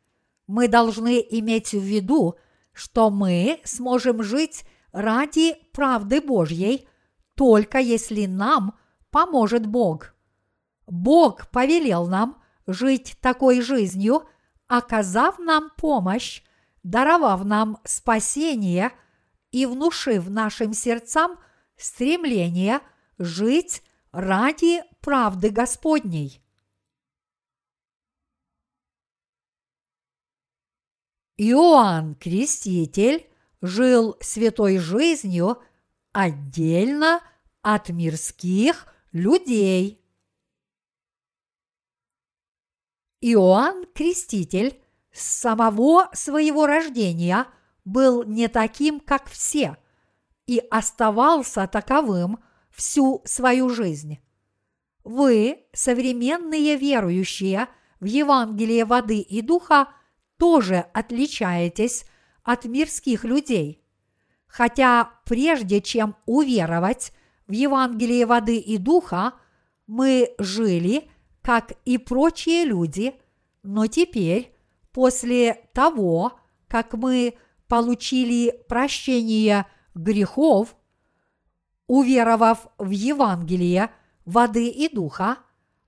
Мы 0.47 0.69
должны 0.69 1.25
иметь 1.31 1.73
в 1.73 1.81
виду, 1.81 2.37
что 2.73 3.11
мы 3.11 3.61
сможем 3.65 4.23
жить 4.23 4.65
ради 4.93 5.57
правды 5.73 6.21
Божьей 6.21 6.89
только 7.35 7.79
если 7.79 8.27
нам 8.27 8.79
поможет 9.11 9.67
Бог. 9.67 10.15
Бог 10.87 11.49
повелел 11.51 12.07
нам 12.07 12.43
жить 12.67 13.17
такой 13.21 13.61
жизнью, 13.61 14.27
оказав 14.67 15.39
нам 15.39 15.71
помощь, 15.77 16.43
даровав 16.83 17.45
нам 17.45 17.79
спасение 17.85 18.93
и 19.51 19.67
внушив 19.67 20.29
нашим 20.29 20.73
сердцам 20.73 21.39
стремление 21.77 22.81
жить 23.19 23.83
ради 24.13 24.83
правды 25.01 25.51
Господней. 25.51 26.43
Иоанн 31.37 32.15
Креститель 32.15 33.27
жил 33.63 34.17
святой 34.21 34.79
жизнью 34.79 35.63
отдельно 36.13 37.21
от 37.63 37.89
мирских 37.89 38.87
людей. 39.13 40.03
Иоанн 43.21 43.87
Креститель 43.95 44.81
с 45.13 45.23
самого 45.23 46.09
своего 46.13 46.67
рождения 46.67 47.47
был 47.85 48.25
не 48.25 48.49
таким, 48.49 49.01
как 49.01 49.29
все, 49.29 49.77
и 50.47 50.59
оставался 50.71 51.67
таковым 51.67 52.39
всю 52.71 53.23
свою 53.25 53.69
жизнь. 53.69 54.19
Вы, 55.05 55.65
современные 55.73 56.77
верующие 56.77 57.69
в 58.01 58.05
Евангелие 58.07 58.85
воды 58.85 59.19
и 59.21 59.41
духа, 59.43 59.89
тоже 60.37 60.87
отличаетесь 60.93 62.05
от 62.43 62.65
мирских 62.65 63.25
людей. 63.25 63.82
Хотя 64.53 65.11
прежде 65.25 65.81
чем 65.81 66.15
уверовать 66.27 67.15
в 67.47 67.53
Евангелие 67.53 68.27
воды 68.27 68.59
и 68.59 68.77
духа, 68.77 69.33
мы 69.87 70.35
жили, 70.39 71.11
как 71.41 71.73
и 71.87 71.97
прочие 71.97 72.67
люди, 72.67 73.15
но 73.63 73.87
теперь, 73.87 74.55
после 74.93 75.55
того, 75.73 76.39
как 76.69 76.93
мы 76.93 77.39
получили 77.67 78.63
прощение 78.69 79.65
грехов, 79.95 80.77
уверовав 81.87 82.67
в 82.77 82.91
Евангелие 82.91 83.91
воды 84.27 84.69
и 84.69 84.95
духа, 84.95 85.39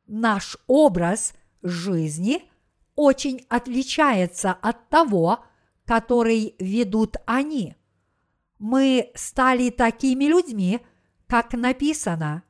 наш 0.07 0.57
образ 0.69 1.35
жизни 1.63 2.51
очень 2.95 3.45
отличается 3.51 4.53
от 4.53 4.89
того, 4.89 5.45
который 5.85 6.55
ведут 6.59 7.17
они. 7.27 7.77
Мы 8.59 9.11
стали 9.15 9.71
такими 9.71 10.25
людьми, 10.25 10.81
как 11.27 11.53
написано. 11.55 12.45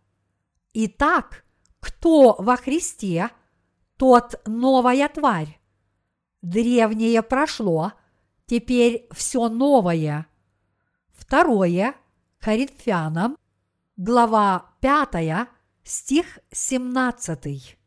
Итак, 0.72 1.44
кто 1.80 2.36
во 2.38 2.56
Христе, 2.56 3.30
тот 3.96 4.40
новая 4.46 5.08
тварь. 5.08 5.60
Древнее 6.42 7.22
прошло, 7.22 7.92
теперь 8.46 9.08
все 9.12 9.48
новое. 9.48 10.26
Второе 11.12 11.94
Коринфянам, 12.38 13.38
глава 13.96 14.74
5, 14.80 15.48
стих 15.84 16.38
17. 16.50 17.78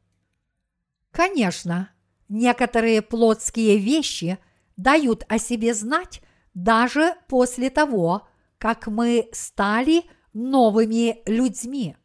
Конечно, 1.11 1.89
некоторые 2.29 3.01
плотские 3.01 3.77
вещи 3.77 4.39
дают 4.75 5.23
о 5.29 5.37
себе 5.37 5.73
знать 5.73 6.21
даже 6.57 7.13
после 7.27 7.69
того, 7.69 8.27
как 8.57 8.87
мы 8.87 9.29
стали 9.31 10.05
новыми 10.33 11.21
людьми. 11.27 11.95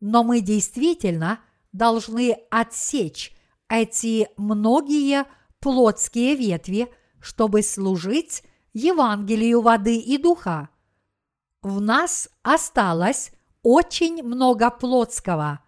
Но 0.00 0.22
мы 0.22 0.42
действительно 0.42 1.40
должны 1.72 2.36
отсечь 2.50 3.34
эти 3.70 4.28
многие 4.36 5.24
плотские 5.60 6.36
ветви, 6.36 6.92
чтобы 7.22 7.62
служить 7.62 8.42
Евангелию 8.74 9.62
воды 9.62 9.96
и 9.96 10.18
духа. 10.18 10.68
В 11.62 11.80
нас 11.80 12.28
осталось 12.42 13.32
очень 13.62 14.22
много 14.22 14.70
плотского. 14.70 15.60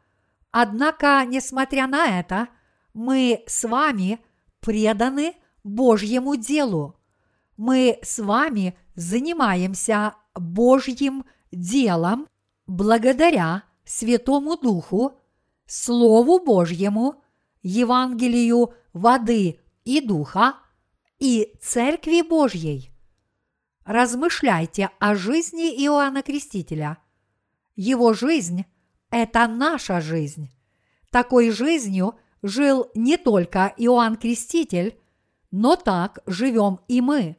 Однако, 0.51 1.25
несмотря 1.27 1.87
на 1.87 2.21
это, 2.21 2.49
мы 2.93 3.43
с 3.47 3.67
вами 3.67 4.21
преданы 4.61 5.35
Божьему 5.65 6.37
делу. 6.37 6.99
Мы 7.57 7.99
с 8.03 8.19
вами 8.19 8.77
занимаемся 8.95 10.15
Божьим 10.35 11.25
делом 11.51 12.27
благодаря 12.67 13.65
Святому 13.85 14.57
Духу, 14.57 15.19
Слову 15.67 16.39
Божьему, 16.41 17.23
Евангелию 17.63 18.75
воды 18.93 19.61
и 19.85 20.01
духа 20.01 20.57
и 21.19 21.55
Церкви 21.61 22.23
Божьей. 22.23 22.91
Размышляйте 23.85 24.91
о 24.99 25.15
жизни 25.15 25.85
Иоанна 25.85 26.23
Крестителя. 26.23 26.99
Его 27.75 28.13
жизнь– 28.15 28.65
это 29.11 29.47
наша 29.47 30.01
жизнь. 30.01 30.51
Такой 31.11 31.51
жизнью 31.51 32.15
жил 32.43 32.91
не 32.95 33.17
только 33.17 33.73
Иоанн 33.77 34.17
Креститель, 34.17 34.99
но 35.51 35.77
так 35.77 36.21
живем 36.27 36.81
и 36.89 37.01
мы. 37.01 37.37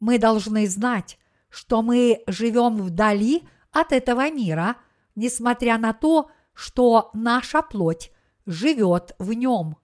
Мы 0.00 0.18
должны 0.18 0.66
знать, 0.66 1.18
что 1.50 1.82
мы 1.82 2.22
живем 2.26 2.76
вдали 2.76 3.46
от 3.70 3.92
этого 3.92 4.30
мира, 4.30 4.76
несмотря 5.14 5.78
на 5.78 5.92
то, 5.92 6.30
что 6.54 7.10
наша 7.12 7.62
плоть 7.62 8.10
живет 8.46 9.14
в 9.18 9.32
нем. 9.32 9.76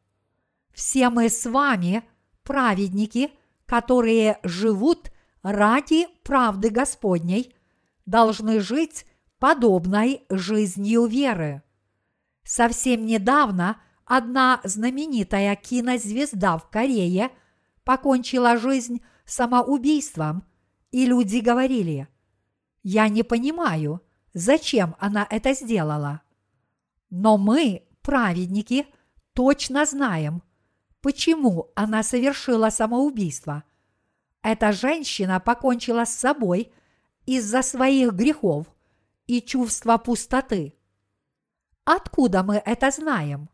Все 0.73 1.11
мы 1.11 1.29
с 1.29 1.47
вами 1.47 2.03
праведники, 2.43 3.31
которые 3.67 4.39
живут 4.43 5.11
ради 5.43 6.07
правды 6.23 6.71
Господней, 6.71 7.55
должны 8.05 8.61
жить 8.61 9.07
подобной 9.39 10.25
жизнью 10.31 11.07
веры. 11.07 11.63
Совсем 12.45 13.07
недавно 13.07 13.81
одна 14.05 14.61
знаменитая 14.65 15.57
кинозвезда 15.57 16.59
в 16.59 16.69
Корее 16.71 17.31
покончила 17.85 18.57
жизнь 18.57 19.03
самоубийством, 19.27 20.45
и 20.91 21.05
люди 21.07 21.39
говорили, 21.39 22.09
«Я 22.83 23.09
не 23.09 23.23
понимаю, 23.23 24.01
зачем 24.33 24.97
она 24.99 25.27
это 25.29 25.53
сделала». 25.53 26.23
Но 27.11 27.37
мы, 27.37 27.87
праведники, 28.03 28.87
точно 29.33 29.85
знаем, 29.85 30.43
почему 31.01 31.71
она 31.75 32.03
совершила 32.03 32.71
самоубийство. 32.71 33.65
Эта 34.43 34.73
женщина 34.73 35.41
покончила 35.41 36.05
с 36.05 36.15
собой 36.15 36.73
из-за 37.27 37.63
своих 37.63 38.13
грехов 38.13 38.67
и 39.27 39.43
чувства 39.43 39.99
пустоты. 39.99 40.75
Откуда 41.85 42.43
мы 42.43 42.57
это 42.57 42.91
знаем? 42.91 43.49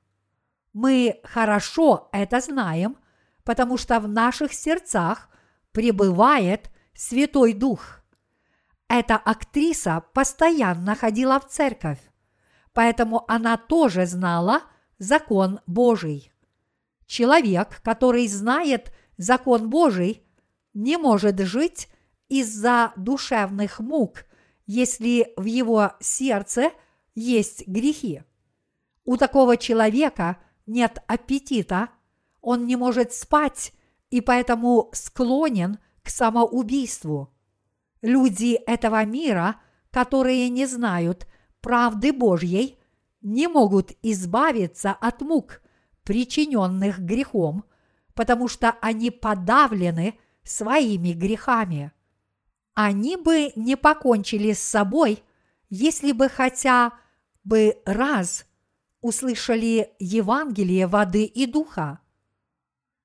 Мы 0.73 1.20
хорошо 1.25 2.09
это 2.12 2.41
знаем, 2.41 2.97
потому 3.45 3.77
что 3.77 4.01
в 4.01 4.09
наших 4.09 4.53
сердцах 4.53 5.29
пребывает 5.73 6.70
Святой 6.95 7.53
Дух. 7.53 8.03
Эта 8.89 9.16
актриса 9.16 10.05
постоянно 10.12 10.95
ходила 10.95 11.41
в 11.41 11.49
церковь, 11.49 12.01
поэтому 12.73 13.25
она 13.27 13.57
тоже 13.57 14.07
знала 14.07 14.62
закон 14.99 15.61
Божий. 15.66 16.33
Человек, 17.07 17.81
который 17.83 18.27
знает 18.29 18.93
закон 19.16 19.70
Божий, 19.70 20.23
не 20.75 20.97
может 20.97 21.41
жить 21.41 21.89
из-за 22.29 22.93
душевных 22.97 23.81
мук, 23.81 24.25
если 24.66 25.33
в 25.37 25.45
его 25.45 25.93
сердце 26.01 26.70
есть 27.14 27.66
грехи. 27.66 28.23
У 29.05 29.16
такого 29.16 29.57
человека 29.57 30.39
нет 30.66 31.03
аппетита, 31.07 31.89
он 32.41 32.66
не 32.66 32.77
может 32.77 33.12
спать 33.12 33.73
и 34.13 34.21
поэтому 34.21 34.91
склонен 34.93 35.79
к 36.03 36.11
самоубийству. 36.11 37.33
Люди 38.03 38.61
этого 38.67 39.03
мира, 39.07 39.57
которые 39.91 40.51
не 40.51 40.67
знают 40.67 41.27
правды 41.63 42.13
Божьей, 42.13 42.79
не 43.23 43.49
могут 43.49 43.93
избавиться 44.03 44.91
от 44.93 45.23
мук, 45.23 45.63
причиненных 46.05 46.99
грехом, 46.99 47.65
потому 48.13 48.49
что 48.49 48.77
они 48.83 49.11
подавлены 49.11 50.19
своими 50.45 51.13
грехами. 51.13 51.91
Они 52.75 53.17
бы 53.17 53.53
не 53.57 53.77
покончили 53.77 54.53
с 54.53 54.59
собой, 54.59 55.23
если 55.71 56.13
бы 56.13 56.29
хотя 56.29 56.93
бы 57.45 57.81
раз 57.87 58.45
услышали 59.01 59.95
Евангелие 59.99 60.87
воды 60.87 61.25
и 61.25 61.47
духа. 61.47 62.01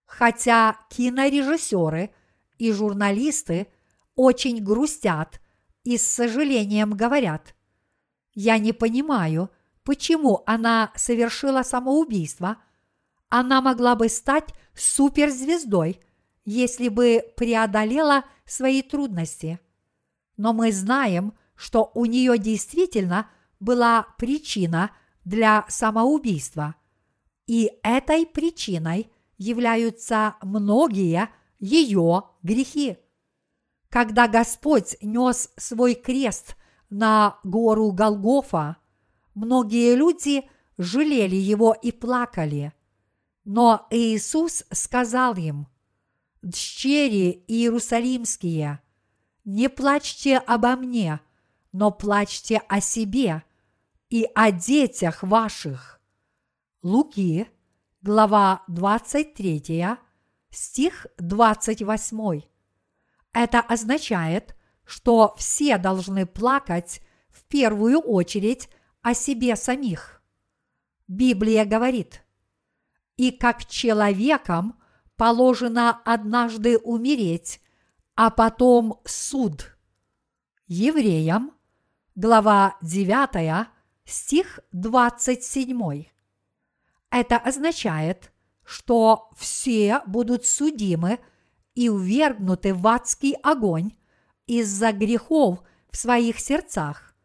Хотя 0.07 0.79
кинорежиссеры 0.89 2.09
и 2.57 2.71
журналисты 2.71 3.67
очень 4.15 4.63
грустят 4.63 5.39
и 5.83 5.99
с 5.99 6.07
сожалением 6.07 6.93
говорят, 6.93 7.53
я 8.33 8.57
не 8.57 8.73
понимаю, 8.73 9.51
почему 9.83 10.41
она 10.47 10.91
совершила 10.95 11.61
самоубийство– 11.61 12.57
она 13.29 13.61
могла 13.61 13.95
бы 13.95 14.09
стать 14.09 14.53
суперзвездой, 14.75 15.99
если 16.45 16.87
бы 16.87 17.23
преодолела 17.35 18.23
свои 18.45 18.81
трудности. 18.81 19.59
Но 20.37 20.53
мы 20.53 20.71
знаем, 20.71 21.33
что 21.55 21.91
у 21.93 22.05
нее 22.05 22.37
действительно 22.37 23.29
была 23.59 24.07
причина 24.17 24.91
для 25.25 25.65
самоубийства. 25.67 26.75
И 27.47 27.71
этой 27.83 28.25
причиной 28.25 29.11
являются 29.37 30.35
многие 30.41 31.29
ее 31.59 32.23
грехи. 32.43 32.97
Когда 33.89 34.27
Господь 34.27 34.97
нес 35.01 35.51
свой 35.57 35.95
крест 35.95 36.55
на 36.89 37.39
гору 37.43 37.91
Голгофа, 37.91 38.77
многие 39.33 39.95
люди 39.95 40.49
жалели 40.77 41.35
его 41.35 41.73
и 41.73 41.91
плакали. 41.91 42.73
Но 43.45 43.87
Иисус 43.91 44.65
сказал 44.71 45.35
им, 45.35 45.67
«Дщери 46.43 47.43
Иерусалимские, 47.47 48.81
не 49.45 49.69
плачьте 49.69 50.37
обо 50.37 50.75
мне, 50.75 51.21
но 51.71 51.91
плачьте 51.91 52.57
о 52.67 52.81
себе 52.81 53.43
и 54.09 54.27
о 54.35 54.51
детях 54.51 55.23
ваших». 55.23 56.01
Луки, 56.83 57.47
глава 58.07 58.63
23, 58.69 59.97
стих 60.49 61.07
28. 61.17 62.41
Это 63.33 63.59
означает, 63.59 64.55
что 64.85 65.35
все 65.37 65.77
должны 65.77 66.25
плакать 66.25 67.01
в 67.29 67.43
первую 67.43 67.99
очередь 67.99 68.69
о 69.01 69.13
себе 69.13 69.57
самих. 69.57 70.21
Библия 71.09 71.65
говорит– 71.65 72.23
и 73.17 73.31
как 73.31 73.65
человекам 73.65 74.79
положено 75.17 75.99
однажды 76.05 76.77
умереть, 76.77 77.59
а 78.15 78.29
потом 78.29 79.01
суд. 79.03 79.75
Евреям, 80.67 81.51
глава 82.15 82.77
9, 82.81 83.67
стих 84.05 84.59
27. 84.71 86.16
Это 87.09 87.37
означает, 87.37 88.31
что 88.65 89.29
все 89.35 90.01
будут 90.05 90.45
судимы 90.45 91.19
и 91.73 91.89
увергнуты 91.89 92.73
в 92.73 92.85
адский 92.87 93.33
огонь 93.43 93.91
из-за 94.45 94.91
грехов 94.91 95.63
в 95.89 95.97
своих 95.97 96.39
сердцах. 96.39 97.15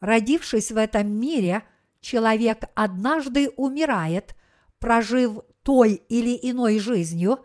Родившись 0.00 0.70
в 0.70 0.76
этом 0.76 1.10
мире, 1.10 1.64
человек 2.00 2.64
однажды 2.74 3.50
умирает, 3.50 4.34
прожив 4.78 5.40
той 5.62 5.94
или 6.08 6.38
иной 6.40 6.78
жизнью, 6.78 7.44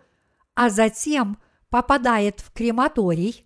а 0.53 0.69
затем 0.69 1.37
попадает 1.69 2.39
в 2.39 2.51
крематорий 2.53 3.45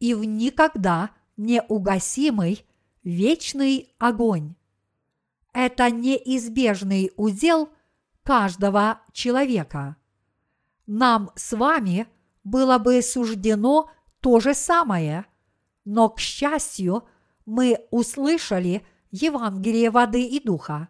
и 0.00 0.14
в 0.14 0.24
никогда 0.24 1.10
неугасимый 1.36 2.66
вечный 3.04 3.94
огонь. 3.98 4.56
Это 5.52 5.90
неизбежный 5.90 7.12
удел 7.16 7.70
каждого 8.22 9.00
человека. 9.12 9.96
Нам 10.86 11.30
с 11.36 11.56
вами 11.56 12.06
было 12.44 12.78
бы 12.78 13.02
суждено 13.02 13.90
то 14.20 14.40
же 14.40 14.54
самое, 14.54 15.26
но, 15.84 16.08
к 16.08 16.20
счастью, 16.20 17.04
мы 17.44 17.86
услышали 17.90 18.84
Евангелие 19.10 19.90
воды 19.90 20.24
и 20.24 20.40
духа. 20.40 20.88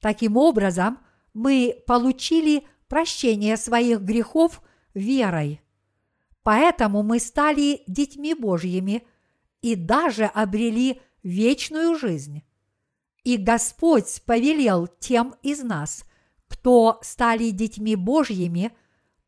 Таким 0.00 0.36
образом, 0.36 0.98
мы 1.34 1.82
получили 1.86 2.66
прощение 2.88 3.56
своих 3.56 4.00
грехов 4.00 4.62
верой. 4.94 5.60
Поэтому 6.42 7.02
мы 7.02 7.18
стали 7.20 7.82
детьми 7.86 8.34
Божьими 8.34 9.06
и 9.60 9.76
даже 9.76 10.24
обрели 10.24 11.00
вечную 11.22 11.96
жизнь. 11.96 12.42
И 13.24 13.36
Господь 13.36 14.22
повелел 14.26 14.88
тем 14.98 15.34
из 15.42 15.62
нас, 15.62 16.04
кто 16.48 16.98
стали 17.02 17.50
детьми 17.50 17.96
Божьими, 17.96 18.72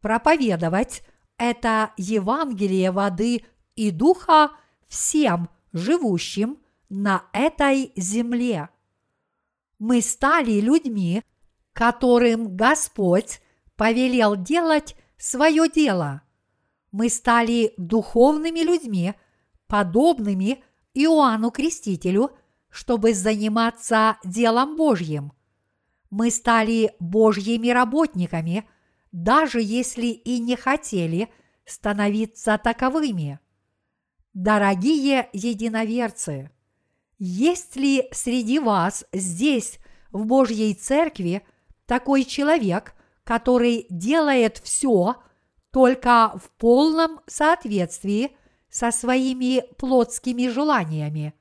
проповедовать 0.00 1.02
это 1.38 1.92
Евангелие 1.96 2.90
воды 2.90 3.44
и 3.76 3.90
духа 3.90 4.50
всем 4.88 5.48
живущим 5.72 6.58
на 6.88 7.24
этой 7.32 7.92
земле. 7.96 8.68
Мы 9.78 10.00
стали 10.00 10.60
людьми, 10.60 11.22
которым 11.72 12.56
Господь 12.56 13.40
повелел 13.76 14.36
делать 14.36 14.96
свое 15.16 15.68
дело. 15.68 16.22
Мы 16.92 17.08
стали 17.08 17.74
духовными 17.76 18.60
людьми, 18.60 19.14
подобными 19.66 20.62
Иоанну 20.94 21.50
Крестителю, 21.50 22.30
чтобы 22.74 23.14
заниматься 23.14 24.18
делом 24.24 24.76
Божьим. 24.76 25.32
Мы 26.10 26.32
стали 26.32 26.92
Божьими 26.98 27.68
работниками, 27.68 28.68
даже 29.12 29.62
если 29.62 30.06
и 30.06 30.40
не 30.40 30.56
хотели 30.56 31.28
становиться 31.64 32.58
таковыми. 32.58 33.38
Дорогие 34.32 35.28
единоверцы, 35.32 36.50
есть 37.16 37.76
ли 37.76 38.08
среди 38.10 38.58
вас 38.58 39.04
здесь, 39.12 39.78
в 40.10 40.26
Божьей 40.26 40.74
Церкви, 40.74 41.46
такой 41.86 42.24
человек, 42.24 42.96
который 43.22 43.86
делает 43.88 44.58
все 44.58 45.14
только 45.70 46.32
в 46.42 46.50
полном 46.58 47.20
соответствии 47.28 48.36
со 48.68 48.90
своими 48.90 49.62
плотскими 49.76 50.48
желаниями? 50.48 51.34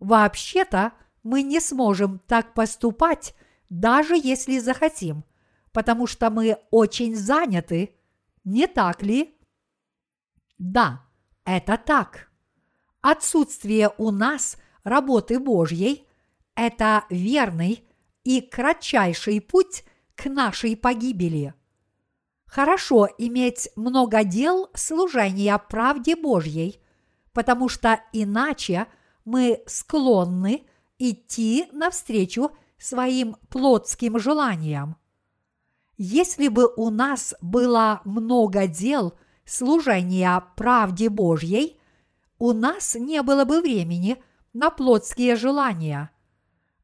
Вообще-то 0.00 0.92
мы 1.22 1.42
не 1.42 1.60
сможем 1.60 2.20
так 2.26 2.54
поступать, 2.54 3.34
даже 3.68 4.14
если 4.16 4.58
захотим, 4.58 5.24
потому 5.72 6.06
что 6.06 6.30
мы 6.30 6.58
очень 6.70 7.16
заняты, 7.16 7.94
не 8.44 8.66
так 8.66 9.02
ли? 9.02 9.36
Да, 10.58 11.02
это 11.44 11.76
так. 11.76 12.30
Отсутствие 13.00 13.90
у 13.98 14.10
нас 14.10 14.56
работы 14.84 15.38
Божьей– 15.38 16.06
это 16.54 17.04
верный 17.10 17.84
и 18.24 18.40
кратчайший 18.40 19.40
путь 19.40 19.84
к 20.14 20.26
нашей 20.26 20.76
погибели. 20.76 21.54
Хорошо 22.46 23.08
иметь 23.18 23.68
много 23.76 24.24
дел 24.24 24.70
служения 24.74 25.58
правде 25.58 26.16
Божьей, 26.16 26.80
потому 27.32 27.68
что 27.68 28.00
иначе 28.12 28.86
мы 29.26 29.62
склонны 29.66 30.66
идти 30.98 31.68
навстречу 31.72 32.52
своим 32.78 33.36
плотским 33.50 34.18
желаниям. 34.18 34.96
Если 35.98 36.48
бы 36.48 36.72
у 36.78 36.88
нас 36.88 37.34
было 37.42 38.00
много 38.06 38.66
дел– 38.66 39.12
служения 39.46 40.42
правде 40.56 41.08
Божьей, 41.08 41.80
у 42.38 42.52
нас 42.52 42.94
не 42.96 43.22
было 43.22 43.44
бы 43.44 43.62
времени 43.62 44.22
на 44.52 44.68
плотские 44.70 45.36
желания, 45.36 46.10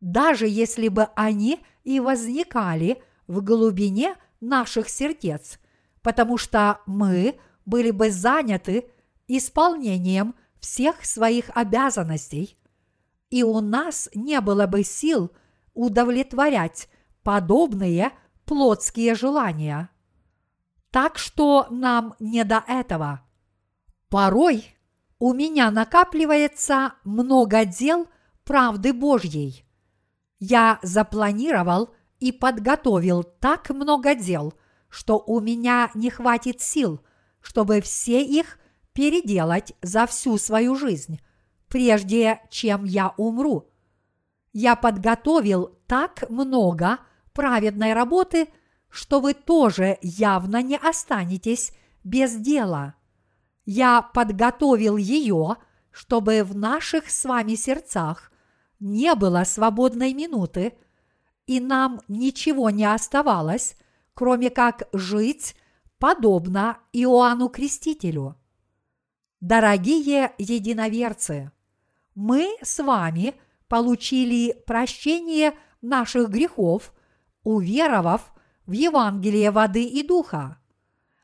даже 0.00 0.46
если 0.48 0.88
бы 0.88 1.08
они 1.14 1.60
и 1.84 2.00
возникали 2.00 3.02
в 3.26 3.42
глубине 3.42 4.16
наших 4.40 4.88
сердец, 4.88 5.58
потому 6.00 6.38
что 6.38 6.80
мы 6.86 7.38
были 7.66 7.90
бы 7.90 8.10
заняты 8.10 8.88
исполнением 9.28 10.34
всех 10.62 11.04
своих 11.04 11.50
обязанностей, 11.54 12.56
и 13.30 13.42
у 13.42 13.60
нас 13.60 14.08
не 14.14 14.40
было 14.40 14.66
бы 14.66 14.84
сил 14.84 15.32
удовлетворять 15.74 16.88
подобные 17.22 18.12
плотские 18.44 19.14
желания. 19.14 19.90
Так 20.90 21.18
что 21.18 21.66
нам 21.70 22.14
не 22.20 22.44
до 22.44 22.62
этого. 22.68 23.22
Порой 24.08 24.76
у 25.18 25.32
меня 25.32 25.70
накапливается 25.70 26.94
много 27.04 27.64
дел 27.64 28.06
правды 28.44 28.92
Божьей. 28.92 29.64
Я 30.38 30.78
запланировал 30.82 31.90
и 32.20 32.30
подготовил 32.30 33.24
так 33.24 33.70
много 33.70 34.14
дел, 34.14 34.54
что 34.88 35.18
у 35.18 35.40
меня 35.40 35.90
не 35.94 36.10
хватит 36.10 36.60
сил, 36.60 37.00
чтобы 37.40 37.80
все 37.80 38.22
их 38.22 38.58
переделать 38.92 39.74
за 39.82 40.06
всю 40.06 40.38
свою 40.38 40.74
жизнь, 40.76 41.20
прежде 41.68 42.40
чем 42.50 42.84
я 42.84 43.14
умру. 43.16 43.70
Я 44.52 44.76
подготовил 44.76 45.78
так 45.86 46.28
много 46.28 46.98
праведной 47.32 47.92
работы– 47.92 48.48
что 48.92 49.20
вы 49.20 49.32
тоже 49.32 49.98
явно 50.02 50.62
не 50.62 50.76
останетесь 50.76 51.72
без 52.04 52.36
дела. 52.36 52.94
Я 53.64 54.02
подготовил 54.02 54.98
ее, 54.98 55.56
чтобы 55.90 56.44
в 56.44 56.54
наших 56.54 57.10
с 57.10 57.24
вами 57.24 57.54
сердцах 57.54 58.30
не 58.80 59.14
было 59.14 59.44
свободной 59.44 60.12
минуты, 60.12 60.74
и 61.46 61.58
нам 61.58 62.00
ничего 62.06 62.68
не 62.68 62.84
оставалось, 62.84 63.76
кроме 64.14 64.50
как 64.50 64.88
жить 64.92 65.56
подобно 65.98 66.78
Иоанну 66.92 67.48
Крестителю. 67.48 68.36
Дорогие 69.42 70.30
единоверцы, 70.38 71.50
мы 72.14 72.56
с 72.62 72.80
вами 72.80 73.34
получили 73.66 74.52
прощение 74.68 75.54
наших 75.80 76.30
грехов, 76.30 76.94
уверовав 77.42 78.32
в 78.66 78.70
Евангелие 78.70 79.50
воды 79.50 79.82
и 79.82 80.06
духа. 80.06 80.58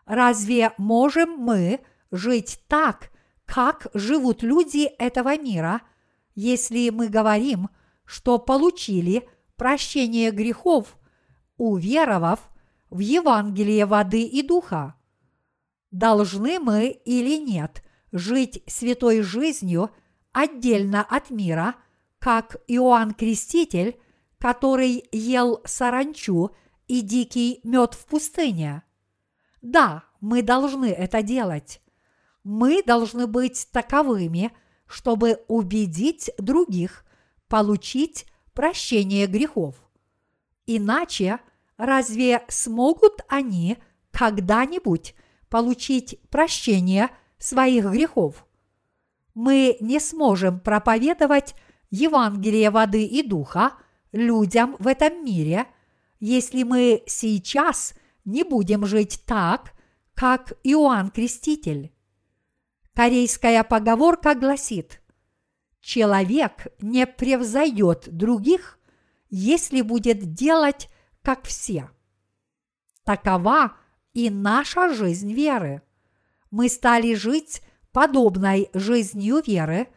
Разве 0.05 0.73
можем 0.79 1.39
мы 1.39 1.79
жить 2.11 2.59
так, 2.67 3.13
как 3.45 3.87
живут 3.95 4.43
люди 4.43 4.91
этого 4.99 5.39
мира, 5.39 5.83
если 6.35 6.91
мы 6.91 7.07
говорим, 7.07 7.69
что 8.05 8.41
получили 8.41 9.29
прощение 9.55 10.33
грехов, 10.33 10.99
уверовав 11.57 12.51
в 12.91 12.99
Евангелие 12.99 13.87
воды 13.87 14.25
и 14.25 14.43
духа? 14.43 14.97
Должны 15.93 16.59
мы 16.59 16.89
или 16.89 17.37
нет 17.37 17.85
жить 18.13 18.63
святой 18.67 19.23
жизнью 19.23 19.91
отдельно 20.33 21.03
от 21.03 21.31
мира, 21.31 21.75
как 22.19 22.57
Иоанн 22.67 23.15
Креститель, 23.15 23.99
который 24.39 25.09
ел 25.13 25.61
саранчу– 25.65 26.51
и 26.89 27.03
дикий 27.03 27.61
мед 27.63 27.95
в 27.95 28.07
пустыне. 28.07 28.83
Да, 29.63 30.05
мы 30.21 30.43
должны 30.43 30.87
это 30.87 31.23
делать. 31.23 31.81
Мы 32.43 32.83
должны 32.83 33.27
быть 33.27 33.69
таковыми, 33.71 34.53
чтобы 34.87 35.45
убедить 35.49 36.31
других 36.39 37.05
получить 37.49 38.27
прощение 38.55 39.27
грехов. 39.27 39.77
Иначе 40.67 41.41
разве 41.77 42.45
смогут 42.49 43.21
они 43.29 43.79
когда-нибудь 44.11 45.15
получить 45.51 46.21
прощение 46.31 47.11
своих 47.39 47.85
грехов? 47.87 48.47
Мы 49.35 49.77
не 49.81 50.01
сможем 50.01 50.61
проповедовать 50.61 51.55
Евангелие 51.91 52.71
воды 52.71 53.05
и 53.05 53.23
духа 53.23 53.73
людям 54.13 54.77
в 54.79 54.87
этом 54.87 55.25
мире– 55.25 55.67
если 56.21 56.63
мы 56.63 57.03
сейчас 57.07 57.95
не 58.25 58.43
будем 58.43 58.87
жить 58.87 59.23
так, 59.27 59.73
как 60.15 60.53
Иоанн 60.65 61.11
Креститель. 61.11 61.93
Корейская 62.95 63.63
поговорка 63.63 64.35
гласит, 64.35 65.01
человек 65.81 66.67
не 66.81 67.07
превзойдет 67.07 68.09
других, 68.09 68.79
если 69.31 69.83
будет 69.83 70.35
делать, 70.35 70.89
как 71.23 71.45
все. 71.45 71.91
Такова 73.05 73.77
и 74.13 74.31
наша 74.31 74.93
жизнь 74.93 75.33
веры. 75.33 75.83
Мы 76.51 76.69
стали 76.69 77.15
жить 77.15 77.63
подобной 77.93 78.71
жизнью 78.75 79.43
веры 79.47 79.89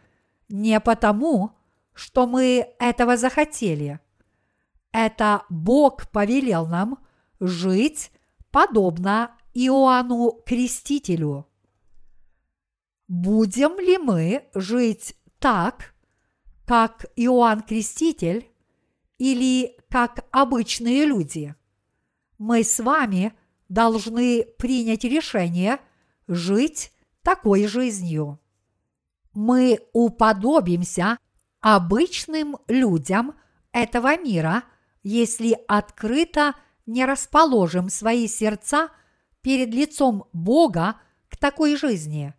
не 0.50 0.80
потому, 0.80 1.52
что 1.94 2.28
мы 2.28 2.74
этого 2.80 3.18
захотели. 3.18 4.00
Это 4.92 5.46
Бог 5.50 6.10
повелел 6.10 6.68
нам 6.68 7.00
жить 7.40 8.12
подобно 8.52 9.36
Иоанну 9.54 10.42
Крестителю. 10.46 11.48
Будем 13.08 13.80
ли 13.80 13.98
мы 13.98 14.46
жить 14.54 15.16
так, 15.40 15.94
как 16.66 17.06
Иоанн 17.16 17.62
Креститель, 17.62 18.50
или 19.18 19.78
как 19.90 20.26
обычные 20.32 21.06
люди? 21.06 21.54
Мы 22.38 22.64
с 22.64 22.80
вами 22.80 23.34
должны 23.70 24.44
принять 24.58 25.04
решение 25.04 25.80
жить 26.32 26.92
такой 27.24 27.68
жизнью. 27.68 28.40
Мы 29.34 29.80
уподобимся 29.94 31.18
обычным 31.60 32.58
людям 32.68 33.36
этого 33.72 34.18
мира, 34.18 34.64
если 35.04 35.58
открыто 35.68 36.56
не 36.86 37.06
расположим 37.06 37.90
свои 37.90 38.28
сердца 38.28 38.90
перед 39.42 39.74
лицом 39.74 40.26
Бога 40.34 40.96
к 41.30 41.38
такой 41.38 41.76
жизни. 41.76 42.34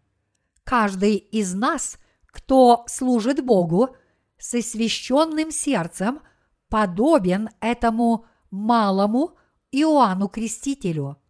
Каждый 0.65 1.17
из 1.17 1.55
нас, 1.55 1.99
кто 2.27 2.85
служит 2.87 3.45
Богу, 3.45 3.97
с 4.39 4.55
освященным 4.55 5.51
сердцем 5.51 6.21
подобен 6.69 7.51
этому 7.61 8.27
малому 8.51 9.37
Иоанну 9.71 10.29
Крестителю. 10.29 11.22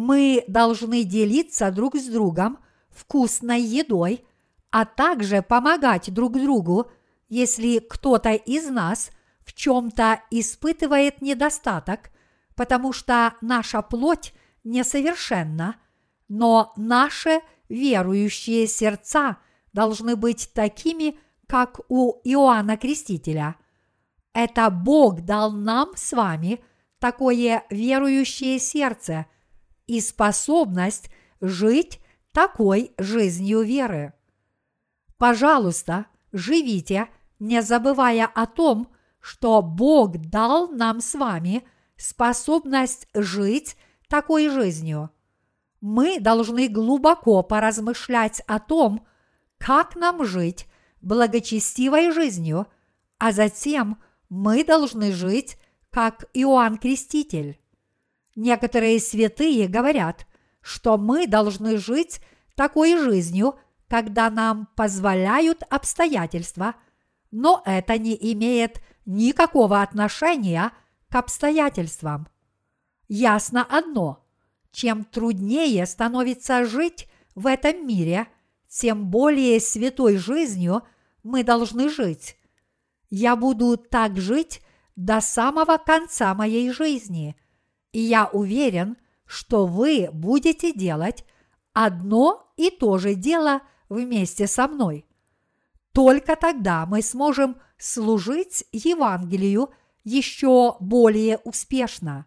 Мы 0.00 0.44
должны 0.46 1.02
делиться 1.02 1.72
друг 1.72 1.96
с 1.96 2.04
другом 2.04 2.60
вкусной 2.88 3.60
едой, 3.60 4.24
а 4.70 4.84
также 4.84 5.42
помогать 5.42 6.14
друг 6.14 6.34
другу, 6.34 6.88
если 7.28 7.80
кто-то 7.80 8.30
из 8.30 8.68
нас 8.70 9.10
в 9.40 9.52
чем-то 9.54 10.22
испытывает 10.30 11.20
недостаток, 11.20 12.12
потому 12.54 12.92
что 12.92 13.34
наша 13.40 13.82
плоть 13.82 14.34
несовершенна, 14.62 15.74
но 16.28 16.72
наши 16.76 17.40
верующие 17.68 18.68
сердца 18.68 19.38
должны 19.72 20.14
быть 20.14 20.52
такими, 20.54 21.18
как 21.48 21.80
у 21.88 22.20
Иоанна 22.22 22.76
Крестителя. 22.76 23.56
Это 24.32 24.70
Бог 24.70 25.22
дал 25.22 25.50
нам 25.50 25.88
с 25.96 26.12
вами 26.12 26.60
такое 27.00 27.64
верующее 27.68 28.60
сердце 28.60 29.26
и 29.88 30.00
способность 30.00 31.10
жить 31.40 32.00
такой 32.32 32.92
жизнью 32.98 33.62
веры. 33.62 34.12
Пожалуйста, 35.16 36.06
живите, 36.30 37.08
не 37.40 37.62
забывая 37.62 38.26
о 38.26 38.46
том, 38.46 38.92
что 39.20 39.62
Бог 39.62 40.18
дал 40.18 40.68
нам 40.68 41.00
с 41.00 41.14
вами 41.14 41.66
способность 41.96 43.08
жить 43.14 43.76
такой 44.08 44.48
жизнью. 44.48 45.10
Мы 45.80 46.20
должны 46.20 46.68
глубоко 46.68 47.42
поразмышлять 47.42 48.40
о 48.46 48.60
том, 48.60 49.06
как 49.58 49.96
нам 49.96 50.24
жить 50.24 50.68
благочестивой 51.00 52.12
жизнью, 52.12 52.66
а 53.18 53.32
затем 53.32 54.00
мы 54.28 54.64
должны 54.64 55.12
жить 55.12 55.58
как 55.90 56.26
Иоанн 56.34 56.78
Креститель. 56.78 57.58
Некоторые 58.40 59.00
святые 59.00 59.66
говорят, 59.66 60.24
что 60.60 60.96
мы 60.96 61.26
должны 61.26 61.76
жить 61.76 62.20
такой 62.54 62.96
жизнью, 62.96 63.56
когда 63.88 64.30
нам 64.30 64.68
позволяют 64.76 65.64
обстоятельства, 65.68 66.76
но 67.32 67.62
это 67.64 67.98
не 67.98 68.16
имеет 68.32 68.80
никакого 69.06 69.82
отношения 69.82 70.70
к 71.08 71.16
обстоятельствам. 71.16 72.28
Ясно 73.08 73.66
одно– 73.68 74.24
чем 74.70 75.02
труднее 75.02 75.84
становится 75.84 76.64
жить 76.64 77.08
в 77.34 77.44
этом 77.44 77.88
мире, 77.88 78.28
тем 78.68 79.10
более 79.10 79.58
святой 79.58 80.16
жизнью 80.16 80.82
мы 81.24 81.42
должны 81.42 81.88
жить. 81.88 82.36
Я 83.10 83.34
буду 83.34 83.76
так 83.76 84.16
жить 84.16 84.62
до 84.94 85.20
самого 85.20 85.76
конца 85.78 86.32
моей 86.36 86.70
жизни, 86.70 87.34
и 87.98 88.00
я 88.00 88.26
уверен, 88.26 88.96
что 89.26 89.66
вы 89.66 90.08
будете 90.12 90.72
делать 90.72 91.24
одно 91.72 92.48
и 92.56 92.70
то 92.70 92.96
же 92.98 93.16
дело 93.16 93.60
вместе 93.88 94.46
со 94.46 94.68
мной. 94.68 95.04
Только 95.90 96.36
тогда 96.36 96.86
мы 96.86 97.02
сможем 97.02 97.56
служить 97.76 98.64
Евангелию 98.70 99.70
еще 100.04 100.76
более 100.78 101.38
успешно. 101.38 102.26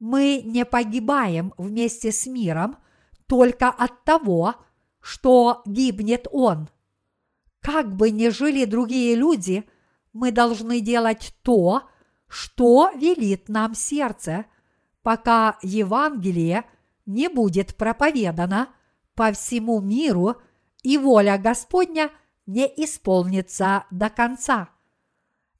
Мы 0.00 0.42
не 0.44 0.64
погибаем 0.64 1.54
вместе 1.56 2.10
с 2.10 2.26
миром 2.26 2.76
только 3.28 3.68
от 3.68 4.02
того, 4.02 4.56
что 5.00 5.62
гибнет 5.66 6.26
он. 6.32 6.68
Как 7.60 7.94
бы 7.94 8.10
ни 8.10 8.28
жили 8.28 8.64
другие 8.64 9.14
люди, 9.14 9.62
мы 10.12 10.32
должны 10.32 10.80
делать 10.80 11.32
то, 11.42 11.84
что 12.26 12.90
велит 12.96 13.48
нам 13.48 13.76
сердце, 13.76 14.46
пока 15.02 15.58
Евангелие 15.62 16.64
не 17.06 17.28
будет 17.28 17.76
проповедано 17.76 18.68
по 19.14 19.32
всему 19.32 19.80
миру 19.80 20.36
и 20.82 20.96
воля 20.98 21.38
Господня 21.38 22.10
не 22.46 22.66
исполнится 22.66 23.84
до 23.90 24.08
конца. 24.10 24.70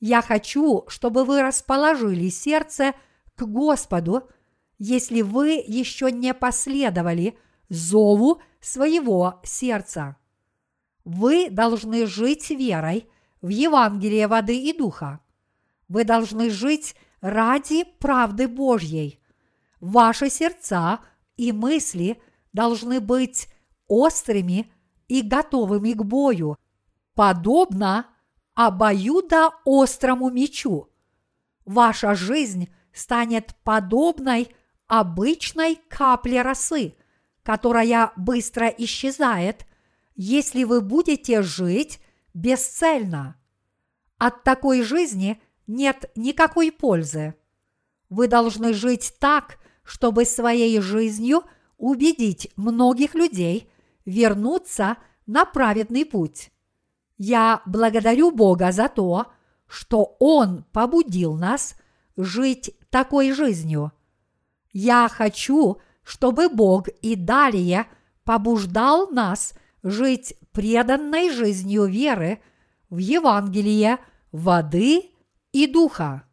Я 0.00 0.22
хочу, 0.22 0.84
чтобы 0.88 1.24
вы 1.24 1.42
расположили 1.42 2.28
сердце 2.30 2.94
к 3.36 3.42
Господу, 3.42 4.28
если 4.78 5.20
вы 5.20 5.62
еще 5.66 6.10
не 6.10 6.32
последовали 6.32 7.38
зову 7.68 8.40
своего 8.60 9.40
сердца. 9.44 10.16
Вы 11.04 11.50
должны 11.50 12.06
жить 12.06 12.50
верой 12.50 13.08
в 13.42 13.48
Евангелие 13.48 14.26
воды 14.26 14.56
и 14.56 14.76
духа. 14.76 15.20
Вы 15.88 16.04
должны 16.04 16.50
жить 16.50 16.94
ради 17.20 17.84
правды 17.98 18.48
Божьей. 18.48 19.19
Ваши 19.80 20.30
сердца 20.30 21.00
и 21.36 21.52
мысли 21.52 22.20
должны 22.52 23.00
быть 23.00 23.48
острыми 23.88 24.70
и 25.08 25.22
готовыми 25.22 25.92
к 25.92 26.02
бою– 26.04 26.56
подобно 27.20 28.06
обоюдо 28.54 29.50
острому 29.66 30.30
мечу. 30.30 30.88
Ваша 31.66 32.14
жизнь 32.14 32.72
станет 32.94 33.54
подобной 33.62 34.54
обычной 34.86 35.78
капле 35.88 36.40
росы, 36.40 36.94
которая 37.42 38.12
быстро 38.16 38.68
исчезает, 38.68 39.66
если 40.14 40.64
вы 40.64 40.80
будете 40.80 41.42
жить 41.42 42.00
бесцельно. 42.32 43.36
От 44.16 44.42
такой 44.42 44.82
жизни 44.82 45.42
нет 45.66 46.10
никакой 46.16 46.72
пользы. 46.72 47.34
Вы 48.08 48.28
должны 48.28 48.72
жить 48.72 49.14
так, 49.20 49.58
чтобы 49.82 50.24
своей 50.24 50.80
жизнью 50.80 51.42
убедить 51.78 52.50
многих 52.56 53.14
людей 53.14 53.70
вернуться 54.04 54.96
на 55.26 55.44
праведный 55.44 56.04
путь. 56.04 56.50
Я 57.16 57.62
благодарю 57.66 58.30
Бога 58.30 58.72
за 58.72 58.88
то, 58.88 59.26
что 59.66 60.16
Он 60.18 60.64
побудил 60.72 61.34
нас 61.34 61.76
жить 62.16 62.72
такой 62.90 63.32
жизнью. 63.32 63.92
Я 64.72 65.08
хочу, 65.08 65.78
чтобы 66.02 66.48
Бог 66.48 66.88
и 66.88 67.14
далее 67.14 67.86
побуждал 68.24 69.08
нас 69.10 69.54
жить 69.82 70.34
преданной 70.52 71.30
жизнью 71.30 71.86
веры 71.86 72.40
в 72.88 72.98
Евангелие 72.98 73.98
воды 74.32 75.10
и 75.52 75.66
духа. 75.66 76.24